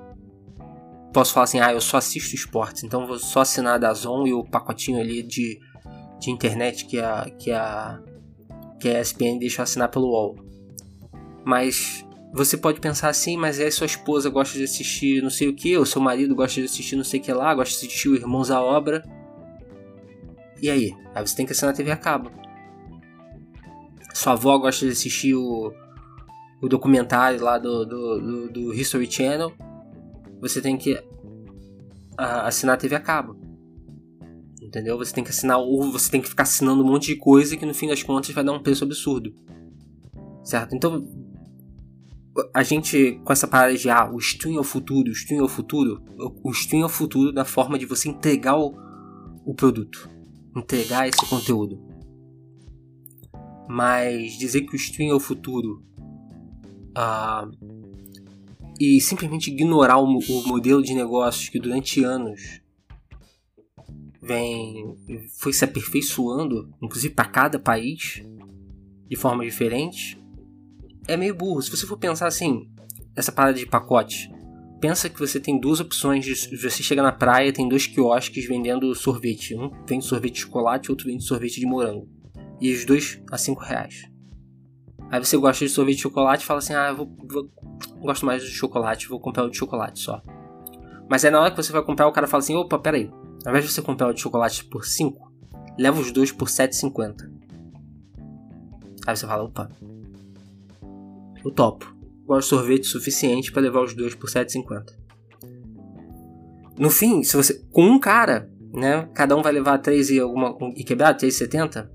posso 1.13 1.33
falar 1.33 1.45
assim: 1.45 1.59
ah, 1.59 1.71
eu 1.71 1.79
só 1.79 1.97
assisto 1.97 2.35
esportes, 2.35 2.83
então 2.83 3.07
vou 3.07 3.17
só 3.17 3.41
assinar 3.41 3.75
a 3.75 3.77
Dazon 3.77 4.27
e 4.27 4.33
o 4.33 4.43
pacotinho 4.43 4.99
ali 4.99 5.23
de, 5.23 5.59
de 6.19 6.29
internet 6.29 6.85
que 6.85 6.99
a, 6.99 7.29
que 7.39 7.51
a, 7.51 8.01
que 8.79 8.89
a 8.89 8.99
ESPN 8.99 9.39
deixa 9.39 9.61
eu 9.61 9.63
assinar 9.63 9.89
pelo 9.89 10.07
UOL. 10.07 10.35
Mas 11.45 12.05
você 12.33 12.57
pode 12.57 12.81
pensar 12.81 13.07
assim, 13.07 13.37
mas 13.37 13.59
aí 13.59 13.71
sua 13.71 13.85
esposa 13.85 14.29
gosta 14.29 14.57
de 14.57 14.65
assistir 14.65 15.21
não 15.21 15.29
sei 15.29 15.47
o 15.47 15.55
que, 15.55 15.77
ou 15.77 15.85
seu 15.85 16.01
marido 16.01 16.35
gosta 16.35 16.59
de 16.59 16.65
assistir 16.65 16.95
não 16.95 17.03
sei 17.03 17.19
o 17.19 17.23
que 17.23 17.31
lá, 17.31 17.53
gosta 17.53 17.79
de 17.79 17.85
assistir 17.85 18.09
o 18.09 18.15
Irmãos 18.15 18.51
à 18.51 18.61
Obra. 18.61 19.03
E 20.61 20.69
aí? 20.69 20.93
Aí 21.13 21.25
você 21.25 21.35
tem 21.35 21.45
que 21.45 21.51
assinar 21.51 21.73
a 21.73 21.77
TV 21.77 21.91
a 21.91 21.95
cabo. 21.95 22.31
Sua 24.13 24.33
avó 24.33 24.57
gosta 24.57 24.85
de 24.85 24.91
assistir 24.91 25.35
o, 25.35 25.71
o 26.61 26.67
documentário 26.67 27.41
lá 27.41 27.57
do, 27.57 27.85
do, 27.85 28.19
do, 28.19 28.49
do 28.49 28.73
History 28.73 29.09
Channel. 29.09 29.53
Você 30.41 30.61
tem 30.61 30.77
que 30.77 31.01
assinar 32.17 32.75
a 32.75 32.77
TV 32.77 32.95
a 32.95 32.99
cabo. 32.99 33.37
Entendeu? 34.61 34.97
Você 34.97 35.13
tem 35.13 35.23
que 35.23 35.29
assinar, 35.29 35.59
ou 35.59 35.91
você 35.91 36.09
tem 36.09 36.21
que 36.21 36.27
ficar 36.27 36.43
assinando 36.43 36.83
um 36.83 36.87
monte 36.87 37.07
de 37.07 37.15
coisa 37.17 37.55
que 37.55 37.65
no 37.65 37.73
fim 37.73 37.87
das 37.87 38.01
contas 38.03 38.33
vai 38.33 38.43
dar 38.43 38.51
um 38.51 38.61
preço 38.61 38.83
absurdo. 38.83 39.33
Certo? 40.43 40.75
Então, 40.75 41.05
a 42.53 42.63
gente, 42.63 43.19
com 43.23 43.31
essa 43.31 43.47
parada 43.47 43.75
de 43.75 43.89
ah, 43.89 44.09
o 44.11 44.17
stream 44.17 44.57
é 44.57 44.59
o 44.59 44.63
futuro, 44.63 45.09
o 45.09 45.13
stream 45.13 45.41
é 45.41 45.43
o 45.43 45.47
futuro, 45.47 46.01
o 46.43 46.51
stream 46.51 46.83
é 46.83 46.85
o 46.85 46.89
futuro 46.89 47.31
da 47.31 47.45
forma 47.45 47.77
de 47.79 47.85
você 47.85 48.09
entregar 48.09 48.57
o, 48.57 48.73
o 49.45 49.53
produto 49.53 50.15
entregar 50.55 51.07
esse 51.07 51.25
conteúdo. 51.25 51.79
Mas 53.67 54.37
dizer 54.37 54.61
que 54.61 54.73
o 54.73 54.77
stream 54.77 55.11
é 55.11 55.15
o 55.15 55.19
futuro 55.19 55.83
uh, 56.97 57.51
e 58.79 59.01
simplesmente 59.01 59.51
ignorar 59.51 59.97
o, 59.97 60.05
o, 60.05 60.47
modelo 60.47 60.81
de 60.81 60.93
negócios 60.93 61.49
que 61.49 61.59
durante 61.59 62.03
anos 62.03 62.61
vem 64.21 64.95
foi 65.39 65.51
se 65.51 65.65
aperfeiçoando, 65.65 66.73
inclusive 66.81 67.13
para 67.13 67.25
cada 67.25 67.59
país, 67.59 68.23
de 69.07 69.15
forma 69.15 69.43
diferente, 69.43 70.19
é 71.07 71.17
meio 71.17 71.35
burro. 71.35 71.61
Se 71.61 71.69
você 71.69 71.85
for 71.85 71.97
pensar 71.97 72.27
assim, 72.27 72.69
essa 73.15 73.31
parada 73.31 73.57
de 73.57 73.65
pacote, 73.65 74.31
pensa 74.79 75.09
que 75.09 75.19
você 75.19 75.39
tem 75.39 75.59
duas 75.59 75.79
opções 75.79 76.25
você 76.51 76.83
chega 76.83 77.01
na 77.01 77.11
praia 77.11 77.53
tem 77.53 77.67
dois 77.67 77.87
quiosques 77.87 78.45
vendendo 78.45 78.93
sorvete. 78.95 79.55
Um 79.55 79.71
vende 79.87 80.05
sorvete 80.05 80.33
de 80.33 80.39
chocolate 80.41 80.91
outro 80.91 81.07
vende 81.07 81.23
sorvete 81.23 81.59
de 81.59 81.65
morango. 81.65 82.07
E 82.59 82.73
os 82.73 82.85
dois 82.85 83.21
a 83.31 83.37
cinco 83.37 83.61
reais. 83.61 84.03
Aí 85.09 85.23
você 85.23 85.37
gosta 85.37 85.65
de 85.65 85.71
sorvete 85.71 85.97
de 85.97 86.01
chocolate 86.01 86.43
e 86.43 86.45
fala 86.45 86.59
assim 86.59 86.73
ah 86.73 86.89
eu 86.89 86.95
vou, 86.97 87.15
vou 87.29 87.51
gosto 88.01 88.25
mais 88.25 88.43
de 88.43 88.49
chocolate 88.49 89.07
vou 89.07 89.19
comprar 89.19 89.43
o 89.43 89.49
de 89.49 89.57
chocolate 89.57 89.99
só. 89.99 90.21
Mas 91.09 91.23
aí 91.23 91.31
na 91.31 91.41
hora 91.41 91.51
que 91.51 91.57
você 91.57 91.71
vai 91.71 91.83
comprar 91.83 92.07
o 92.07 92.11
cara 92.11 92.27
fala 92.27 92.41
assim 92.41 92.55
opa 92.55 92.79
peraí. 92.79 93.11
Ao 93.45 93.51
invés 93.51 93.65
de 93.65 93.71
você 93.71 93.81
comprar 93.81 94.07
o 94.07 94.13
de 94.13 94.21
chocolate 94.21 94.65
por 94.65 94.85
5 94.85 95.31
leva 95.77 95.99
os 95.99 96.11
dois 96.11 96.31
por 96.31 96.47
7,50 96.47 97.29
aí 99.05 99.15
você 99.15 99.27
fala 99.27 99.43
opa 99.43 99.69
eu 101.45 101.51
topo 101.51 101.95
de 102.27 102.41
sorvete 102.41 102.87
suficiente 102.87 103.51
para 103.51 103.61
levar 103.61 103.83
os 103.83 103.93
dois 103.93 104.15
por 104.15 104.27
7,50. 104.27 104.83
No 106.77 106.89
fim, 106.89 107.23
se 107.23 107.37
você 107.37 107.61
com 107.71 107.83
um 107.83 107.99
cara, 107.99 108.49
né, 108.73 109.07
cada 109.13 109.35
um 109.37 109.41
vai 109.41 109.53
levar 109.53 109.77
3 109.77 110.09
e 110.09 110.19
alguma 110.19 110.57
e 110.75 110.83
quebrar 110.83 111.15
3,70, 111.15 111.87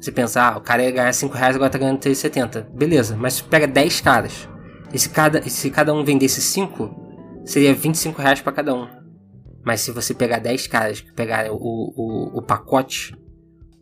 você 0.00 0.12
pensa, 0.12 0.42
ah, 0.42 0.58
o 0.58 0.60
cara 0.60 0.82
ia 0.82 0.90
ganhar 0.90 1.12
5 1.12 1.34
reais, 1.34 1.56
agora 1.56 1.70
tá 1.70 1.78
ganhando 1.78 2.00
3,70. 2.00 2.68
Beleza, 2.70 3.16
mas 3.16 3.40
pega 3.40 3.66
10 3.66 4.00
caras. 4.00 4.48
E 4.92 4.98
se 4.98 5.08
cada, 5.10 5.42
se 5.48 5.70
cada 5.70 5.94
um 5.94 6.04
vendesse 6.04 6.40
5, 6.40 7.42
seria 7.44 7.74
25 7.74 8.20
reais 8.20 8.40
para 8.40 8.52
cada 8.52 8.74
um. 8.74 8.86
Mas 9.64 9.80
se 9.80 9.90
você 9.90 10.12
pegar 10.12 10.38
10 10.38 10.66
caras 10.66 11.00
que 11.00 11.12
pegarem 11.12 11.50
o, 11.50 11.56
o, 11.56 12.38
o 12.38 12.42
pacote 12.42 13.16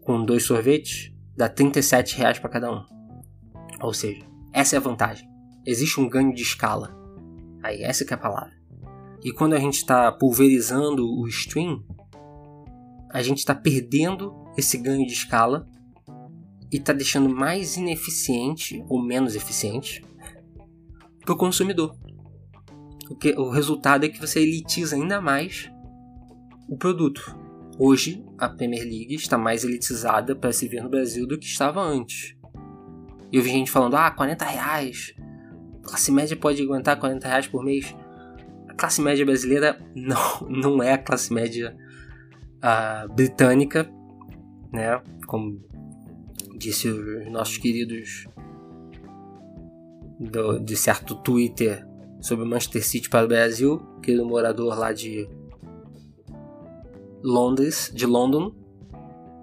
com 0.03 0.25
dois 0.25 0.45
sorvetes, 0.45 1.13
dá 1.37 1.49
37 1.49 2.17
reais 2.17 2.39
para 2.39 2.51
cada 2.51 2.71
um. 2.71 2.83
Ou 3.83 3.93
seja, 3.93 4.25
essa 4.57 4.75
é 4.75 4.79
a 4.79 4.83
vantagem 4.83 5.37
existe 5.67 6.01
um 6.01 6.09
ganho 6.09 6.33
de 6.33 6.43
escala. 6.43 6.97
Aí, 7.63 7.83
essa 7.83 8.05
é 8.05 8.15
a 8.15 8.17
palavra. 8.17 8.55
E 9.25 9.33
quando 9.33 9.55
a 9.55 9.59
gente 9.59 9.75
está 9.75 10.13
pulverizando 10.13 11.05
o 11.05 11.27
stream, 11.27 11.85
a 13.11 13.21
gente 13.23 13.39
está 13.39 13.55
perdendo 13.55 14.33
esse 14.57 14.79
ganho 14.79 15.05
de 15.05 15.13
escala 15.13 15.69
e 16.73 16.77
está 16.77 16.93
deixando 16.93 17.29
mais 17.29 17.77
ineficiente 17.77 18.85
ou 18.89 19.03
menos 19.03 19.35
eficiente 19.35 20.05
para 21.25 21.35
o 21.35 21.37
consumidor. 21.37 21.97
Porque 23.09 23.33
o 23.33 23.51
resultado 23.51 24.05
é 24.05 24.09
que 24.09 24.21
você 24.21 24.41
elitiza 24.41 24.95
ainda 24.95 25.21
mais 25.21 25.69
o 26.69 26.77
produto. 26.77 27.37
Hoje, 27.79 28.25
a 28.39 28.49
Premier 28.49 28.85
League 28.85 29.15
está 29.15 29.37
mais 29.37 29.65
elitizada 29.65 30.35
para 30.35 30.53
se 30.53 30.69
ver 30.69 30.83
no 30.83 30.89
Brasil 30.89 31.27
do 31.27 31.39
que 31.39 31.47
estava 31.47 31.81
antes. 31.81 32.36
E 33.33 33.37
eu 33.37 33.43
vi 33.43 33.51
gente 33.51 33.71
falando, 33.71 33.97
ah, 33.97 34.11
40 34.11 34.45
reais, 34.45 35.15
classe 35.87 36.11
média 36.11 36.37
pode 36.37 36.61
aguentar 36.63 36.99
40 36.99 37.27
reais 37.27 37.47
por 37.47 37.65
mês. 37.65 37.95
A 38.69 38.75
classe 38.75 39.01
média 39.01 39.25
brasileira 39.25 39.79
não, 39.95 40.49
não 40.49 40.83
é 40.83 40.93
a 40.93 40.99
classe 40.99 41.33
média 41.33 41.77
uh, 42.59 43.13
britânica, 43.13 43.89
né? 44.73 45.01
Como 45.27 45.61
disse 46.59 46.89
os 46.89 47.31
nossos 47.31 47.59
queridos 47.59 48.27
do, 50.19 50.59
de 50.59 50.77
certo 50.77 51.15
Twitter 51.15 51.87
sobre 52.21 52.45
o 52.45 52.49
Manchester 52.49 52.85
City 52.85 53.09
para 53.09 53.25
o 53.25 53.29
Brasil, 53.29 53.79
querido 54.03 54.27
morador 54.27 54.79
lá 54.79 54.93
de 54.93 55.29
Londres, 57.23 57.91
de 57.95 58.07
London, 58.07 58.55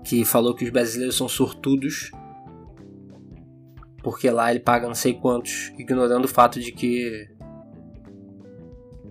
que 0.04 0.26
falou 0.26 0.56
que 0.56 0.66
os 0.66 0.72
brasileiros 0.72 1.16
são 1.16 1.30
sortudos 1.30 2.12
porque 4.04 4.30
lá 4.30 4.52
ele 4.52 4.60
paga 4.60 4.86
não 4.86 4.94
sei 4.94 5.14
quantos, 5.14 5.74
ignorando 5.78 6.26
o 6.26 6.28
fato 6.28 6.60
de 6.60 6.72
que 6.72 7.28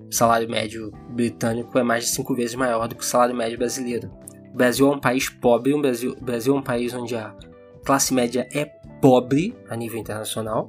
o 0.07 0.15
salário 0.15 0.49
médio 0.49 0.93
britânico 1.09 1.77
é 1.79 1.83
mais 1.83 2.05
de 2.05 2.11
cinco 2.11 2.35
vezes 2.35 2.55
maior 2.55 2.87
do 2.87 2.95
que 2.95 3.03
o 3.03 3.07
salário 3.07 3.35
médio 3.35 3.59
brasileiro. 3.59 4.13
O 4.53 4.57
Brasil 4.57 4.87
é 4.87 4.95
um 4.95 5.01
país 5.01 5.31
pobre, 5.31 5.73
o 5.73 5.81
Brasil, 5.81 6.15
o 6.21 6.25
Brasil 6.25 6.55
é 6.55 6.59
um 6.59 6.63
país 6.63 6.93
onde 6.93 7.17
a 7.17 7.35
classe 7.83 8.13
média 8.13 8.47
é 8.53 8.67
pobre 9.01 9.57
a 9.71 9.75
nível 9.75 9.99
internacional, 9.99 10.69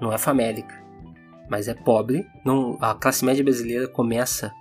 não 0.00 0.12
é 0.12 0.18
famélica, 0.18 0.74
mas 1.50 1.66
é 1.66 1.74
pobre. 1.74 2.26
Não, 2.44 2.78
a 2.80 2.94
classe 2.94 3.24
média 3.24 3.42
brasileira 3.42 3.88
começa 3.88 4.52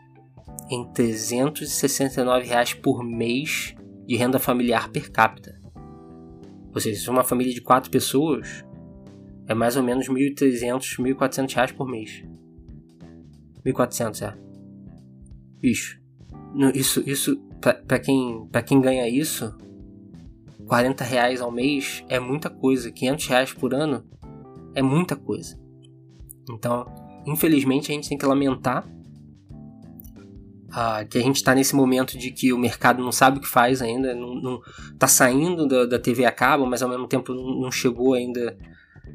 em 0.70 0.84
369 0.92 2.48
reais 2.48 2.74
por 2.74 3.04
mês 3.04 3.76
de 4.08 4.16
renda 4.16 4.40
familiar 4.40 4.90
per 4.90 5.12
capita. 5.12 5.65
Ou 6.76 6.82
seja, 6.82 7.00
se 7.00 7.10
uma 7.10 7.24
família 7.24 7.54
de 7.54 7.62
quatro 7.62 7.90
pessoas, 7.90 8.66
é 9.48 9.54
mais 9.54 9.78
ou 9.78 9.84
menos 9.84 10.10
1.300, 10.10 10.98
1.400 11.00 11.54
reais 11.56 11.72
por 11.72 11.88
mês. 11.88 12.22
1.400, 13.66 14.22
é. 14.22 14.38
Bicho, 15.62 16.02
isso, 16.74 17.02
isso 17.10 17.42
para 17.62 17.98
quem, 17.98 18.46
pra 18.52 18.62
quem 18.62 18.82
ganha 18.82 19.08
isso, 19.08 19.58
40 20.68 21.04
reais 21.06 21.42
ao 21.42 21.50
mês 21.50 22.04
é 22.10 22.20
muita 22.20 22.50
coisa. 22.50 22.92
500 22.92 23.28
reais 23.28 23.54
por 23.54 23.74
ano 23.74 24.04
é 24.76 24.82
muita 24.82 25.16
coisa. 25.16 25.58
Então, 26.52 26.86
infelizmente, 27.26 27.90
a 27.90 27.96
gente 27.96 28.10
tem 28.10 28.18
que 28.18 28.26
lamentar 28.26 28.86
Uh, 30.76 31.08
que 31.08 31.18
a 31.18 31.22
gente 31.22 31.38
está 31.38 31.56
nesse 31.56 31.74
momento 31.74 32.18
de 32.18 32.32
que 32.32 32.52
o 32.52 32.58
mercado 32.58 33.02
não 33.02 33.12
sabe 33.12 33.38
o 33.38 33.42
que 33.42 33.48
faz 33.48 33.82
ainda, 33.82 34.14
não, 34.14 34.36
não 34.36 34.62
tá 35.00 35.08
saindo 35.08 35.66
da, 35.66 35.86
da 35.86 35.98
TV 35.98 36.26
a 36.26 36.32
cabo, 36.34 36.66
mas 36.66 36.84
ao 36.84 36.90
mesmo 36.90 37.08
tempo 37.08 37.34
não, 37.34 37.62
não 37.62 37.72
chegou 37.72 38.14
ainda, 38.14 38.58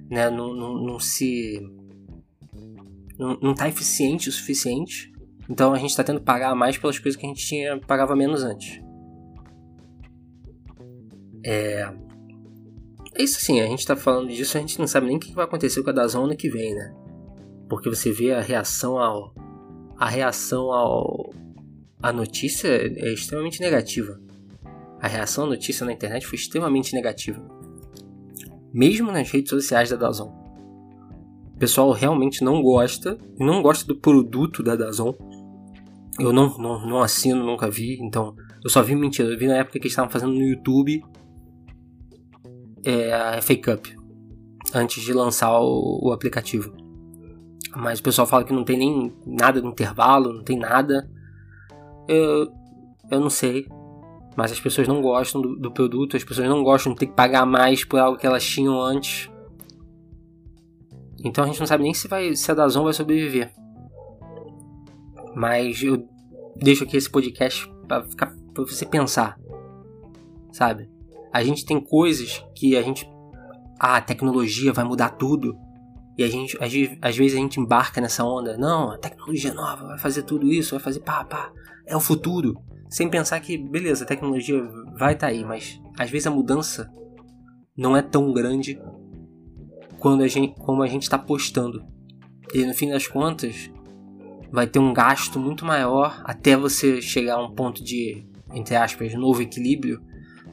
né, 0.09 0.31
não, 0.31 0.55
não, 0.55 0.83
não 0.83 0.99
se 0.99 1.61
não, 3.19 3.39
não 3.43 3.55
tá 3.55 3.69
eficiente 3.69 4.31
o 4.31 4.33
suficiente. 4.33 5.13
Então 5.51 5.75
a 5.75 5.79
gente 5.79 5.91
está 5.91 6.03
tendo 6.03 6.21
que 6.21 6.25
pagar 6.25 6.55
mais 6.55 6.79
pelas 6.79 6.99
coisas 6.99 7.21
que 7.21 7.27
a 7.27 7.29
gente 7.29 7.47
tinha 7.47 7.79
pagava 7.79 8.17
menos 8.17 8.43
antes. 8.43 8.81
É, 11.45 11.93
é 13.15 13.23
isso 13.23 13.37
assim, 13.37 13.61
a 13.61 13.67
gente 13.67 13.87
tá 13.87 13.95
falando 13.95 14.29
disso, 14.29 14.57
a 14.57 14.61
gente 14.63 14.79
não 14.79 14.87
sabe 14.87 15.09
nem 15.09 15.19
o 15.19 15.21
que 15.21 15.35
vai 15.35 15.45
acontecer 15.45 15.83
com 15.83 15.91
a 15.91 15.93
Dazon 15.93 16.25
ano 16.25 16.37
que 16.37 16.49
vem, 16.49 16.75
né? 16.75 16.95
Porque 17.69 17.91
você 17.91 18.11
vê 18.11 18.33
a 18.33 18.41
reação 18.41 18.97
ao 18.97 19.35
a 19.99 20.09
reação 20.09 20.73
ao 20.73 21.35
a 22.03 22.13
notícia 22.13 22.69
é 22.69 23.13
extremamente 23.13 23.61
negativa. 23.61 24.21
A 25.01 25.09
reação 25.09 25.45
à 25.45 25.49
notícia 25.49 25.85
na 25.85 25.93
internet 25.93 26.27
foi 26.27 26.37
extremamente 26.37 26.95
negativa. 26.95 27.43
Mesmo 28.73 29.11
nas 29.11 29.31
redes 29.31 29.51
sociais 29.51 29.91
da 29.91 29.97
Dazon. 29.97 30.33
O 31.55 31.59
pessoal 31.59 31.91
realmente 31.93 32.43
não 32.43 32.63
gosta, 32.63 33.19
não 33.39 33.63
gosta 33.63 33.87
do 33.87 33.97
produto 33.97 34.63
da 34.63 34.77
Dazon. 34.77 35.15
Eu 36.19 36.33
não, 36.33 36.57
não, 36.59 36.87
não 36.87 37.03
assino, 37.03 37.45
nunca 37.45 37.71
vi, 37.71 37.99
então 38.01 38.35
eu 38.63 38.71
só 38.71 38.83
vi 38.83 38.95
mentira. 38.95 39.29
Eu 39.29 39.39
vi 39.39 39.47
na 39.47 39.57
época 39.57 39.79
que 39.79 39.87
eles 39.87 39.93
estavam 39.93 40.11
fazendo 40.11 40.33
no 40.33 40.43
YouTube 40.43 41.03
é, 42.85 43.13
a 43.13 43.43
FA 43.43 43.57
Cup 43.57 43.87
antes 44.75 45.03
de 45.03 45.13
lançar 45.13 45.59
o, 45.61 46.09
o, 46.09 46.13
aplicativo. 46.13 46.73
Mas 47.77 48.01
o 48.01 48.03
pessoal 48.03 48.27
fala 48.27 48.45
que 48.45 48.53
não 48.53 48.65
tem 48.65 48.79
nem 48.79 49.13
nada 49.27 49.61
no 49.61 49.71
intervalo, 49.71 50.33
não 50.33 50.43
tem 50.43 50.59
nada. 50.59 51.09
Eu, 52.09 52.53
eu 53.11 53.21
não 53.21 53.31
sei. 53.31 53.67
Mas 54.37 54.53
as 54.53 54.61
pessoas 54.61 54.87
não 54.87 55.03
gostam 55.03 55.41
do, 55.41 55.57
do 55.57 55.71
produto, 55.71 56.17
as 56.17 56.25
pessoas 56.25 56.49
não 56.49 56.63
gostam 56.63 56.93
de 56.93 57.01
ter 57.01 57.07
que 57.07 57.15
pagar 57.15 57.45
mais 57.45 57.85
por 57.85 57.99
algo 57.99 58.19
que 58.19 58.27
elas 58.27 58.45
tinham 58.45 58.81
antes. 58.81 59.31
Então 61.25 61.45
a 61.45 61.47
gente 61.47 61.61
não 61.61 61.67
sabe 61.67 61.83
nem 61.83 61.93
se, 61.93 62.09
vai, 62.09 62.35
se 62.35 62.51
a 62.51 62.55
Dazon 62.55 62.85
vai 62.85 62.93
sobreviver. 62.93 63.53
Mas 65.35 65.83
eu 65.83 66.09
deixo 66.57 66.85
aqui 66.85 66.97
esse 66.97 67.11
podcast 67.11 67.71
para 67.87 68.03
ficar 68.05 68.35
para 68.55 68.65
você 68.65 68.85
pensar, 68.85 69.39
sabe? 70.53 70.89
A 71.33 71.43
gente 71.43 71.65
tem 71.65 71.81
coisas 71.81 72.45
que 72.55 72.77
a 72.77 72.83
gente. 72.83 73.09
Ah, 73.79 73.97
a 73.97 74.01
tecnologia 74.01 74.73
vai 74.73 74.85
mudar 74.85 75.11
tudo. 75.11 75.57
E 76.19 76.25
a 76.25 76.29
gente, 76.29 76.57
às, 76.61 76.73
às 77.01 77.17
vezes 77.17 77.37
a 77.37 77.41
gente 77.41 77.61
embarca 77.61 78.01
nessa 78.01 78.25
onda. 78.25 78.57
Não, 78.57 78.91
a 78.91 78.99
tecnologia 78.99 79.55
nova 79.55 79.87
vai 79.87 79.99
fazer 79.99 80.23
tudo 80.23 80.47
isso, 80.47 80.75
vai 80.75 80.81
fazer 80.81 81.01
pá, 81.01 81.25
pá. 81.25 81.51
É 81.87 81.97
o 81.97 82.01
futuro. 82.01 82.61
Sem 82.89 83.09
pensar 83.09 83.39
que, 83.41 83.57
beleza, 83.57 84.05
a 84.05 84.07
tecnologia 84.07 84.63
vai 84.99 85.15
estar 85.15 85.29
tá 85.29 85.33
aí, 85.33 85.45
mas 85.45 85.81
às 85.99 86.11
vezes 86.11 86.27
a 86.27 86.31
mudança 86.31 86.93
não 87.77 87.97
é 87.97 88.03
tão 88.03 88.33
grande 88.33 88.81
quando 89.99 90.23
a 90.23 90.29
gente, 90.29 90.55
como 90.59 90.83
a 90.83 90.87
gente 90.87 91.03
está 91.03 91.19
postando. 91.19 91.85
E 92.53 92.65
no 92.65 92.75
fim 92.75 92.91
das 92.91 93.07
contas, 93.07 93.71
vai 94.51 94.67
ter 94.67 94.79
um 94.79 94.93
gasto 94.93 95.39
muito 95.39 95.65
maior 95.65 96.21
até 96.25 96.57
você 96.57 97.01
chegar 97.01 97.37
a 97.37 97.45
um 97.45 97.55
ponto 97.55 97.83
de, 97.85 98.27
entre 98.53 98.75
aspas, 98.75 99.15
novo 99.15 99.41
equilíbrio 99.41 100.03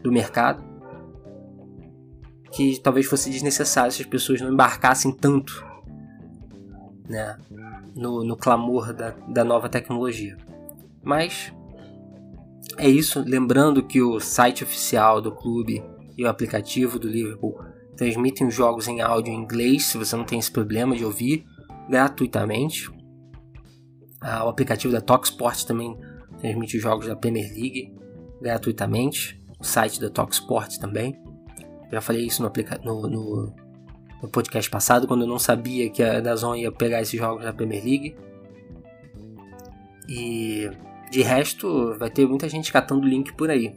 do 0.03 0.11
mercado 0.11 0.63
que 2.57 2.79
talvez 2.79 3.05
fosse 3.05 3.29
desnecessário 3.29 3.91
se 3.91 4.01
as 4.01 4.07
pessoas 4.07 4.41
não 4.41 4.51
embarcassem 4.51 5.11
tanto 5.11 5.63
né, 7.07 7.37
no, 7.95 8.23
no 8.23 8.35
clamor 8.35 8.91
da, 8.93 9.11
da 9.27 9.43
nova 9.43 9.69
tecnologia. 9.69 10.35
Mas 11.03 11.53
é 12.75 12.89
isso, 12.89 13.23
lembrando 13.23 13.83
que 13.83 14.01
o 14.01 14.19
site 14.19 14.63
oficial 14.63 15.21
do 15.21 15.31
clube 15.31 15.83
e 16.17 16.23
o 16.23 16.27
aplicativo 16.27 16.97
do 16.97 17.07
Liverpool 17.07 17.63
transmitem 17.95 18.47
os 18.47 18.55
jogos 18.55 18.87
em 18.87 19.01
áudio 19.01 19.31
em 19.31 19.37
inglês, 19.37 19.85
se 19.85 19.97
você 19.99 20.15
não 20.15 20.25
tem 20.25 20.39
esse 20.39 20.51
problema 20.51 20.95
de 20.95 21.05
ouvir, 21.05 21.45
gratuitamente. 21.87 22.89
Ah, 24.19 24.43
o 24.45 24.49
aplicativo 24.49 24.91
da 24.91 24.99
Talksport 24.99 25.63
também 25.63 25.95
transmite 26.39 26.77
os 26.77 26.81
jogos 26.81 27.05
da 27.05 27.15
Premier 27.15 27.53
League 27.53 27.93
gratuitamente 28.41 29.39
o 29.59 29.63
site 29.63 29.99
da 29.99 30.09
Talksport 30.09 30.77
também. 30.79 31.26
Já 31.91 32.01
falei 32.01 32.25
isso 32.25 32.43
no, 32.43 32.51
no, 32.83 33.09
no, 33.09 33.53
no, 34.21 34.29
podcast 34.29 34.69
passado, 34.69 35.07
quando 35.07 35.21
eu 35.21 35.27
não 35.27 35.39
sabia 35.39 35.89
que 35.89 36.03
a 36.03 36.19
Dazon 36.19 36.55
ia 36.55 36.71
pegar 36.71 37.01
esses 37.01 37.17
jogos 37.17 37.43
da 37.43 37.53
Premier 37.53 37.83
League. 37.83 38.15
E 40.09 40.69
de 41.11 41.21
resto, 41.21 41.97
vai 41.97 42.09
ter 42.09 42.27
muita 42.27 42.49
gente 42.49 42.71
catando 42.71 43.07
link 43.07 43.33
por 43.33 43.49
aí. 43.49 43.73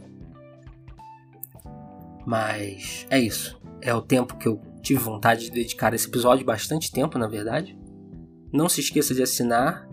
Mas 2.26 3.06
é 3.10 3.18
isso. 3.18 3.60
É 3.80 3.94
o 3.94 4.02
tempo 4.02 4.36
que 4.36 4.48
eu 4.48 4.60
tive 4.82 5.00
vontade 5.00 5.44
de 5.44 5.50
dedicar 5.50 5.92
a 5.92 5.96
esse 5.96 6.08
episódio, 6.08 6.44
bastante 6.44 6.90
tempo 6.90 7.18
na 7.18 7.28
verdade. 7.28 7.78
Não 8.52 8.68
se 8.68 8.80
esqueça 8.80 9.14
de 9.14 9.22
assinar 9.22 9.88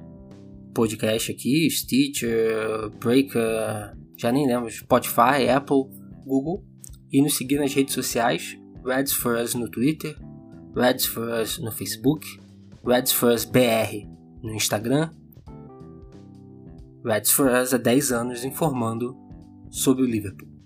podcast 0.73 1.31
aqui, 1.31 1.69
Stitcher, 1.69 2.89
Breaker, 2.99 3.95
já 4.15 4.31
nem 4.31 4.47
lembro, 4.47 4.69
Spotify, 4.69 5.49
Apple, 5.49 5.85
Google, 6.23 6.63
e 7.11 7.21
nos 7.21 7.35
seguir 7.35 7.59
nas 7.59 7.73
redes 7.73 7.93
sociais, 7.93 8.57
Reds 8.83 9.13
for 9.13 9.35
Us 9.37 9.53
no 9.53 9.69
Twitter, 9.69 10.15
Reds 10.75 11.05
for 11.05 11.29
Us 11.29 11.57
no 11.59 11.71
Facebook, 11.71 12.25
Reds 12.83 13.11
for 13.11 13.31
Us 13.31 13.45
BR 13.45 14.07
no 14.41 14.53
Instagram, 14.53 15.11
Reds 17.03 17.31
for 17.31 17.49
Us 17.49 17.73
há 17.73 17.77
10 17.77 18.11
anos 18.11 18.43
informando 18.43 19.17
sobre 19.69 20.03
o 20.03 20.05
Liverpool. 20.05 20.56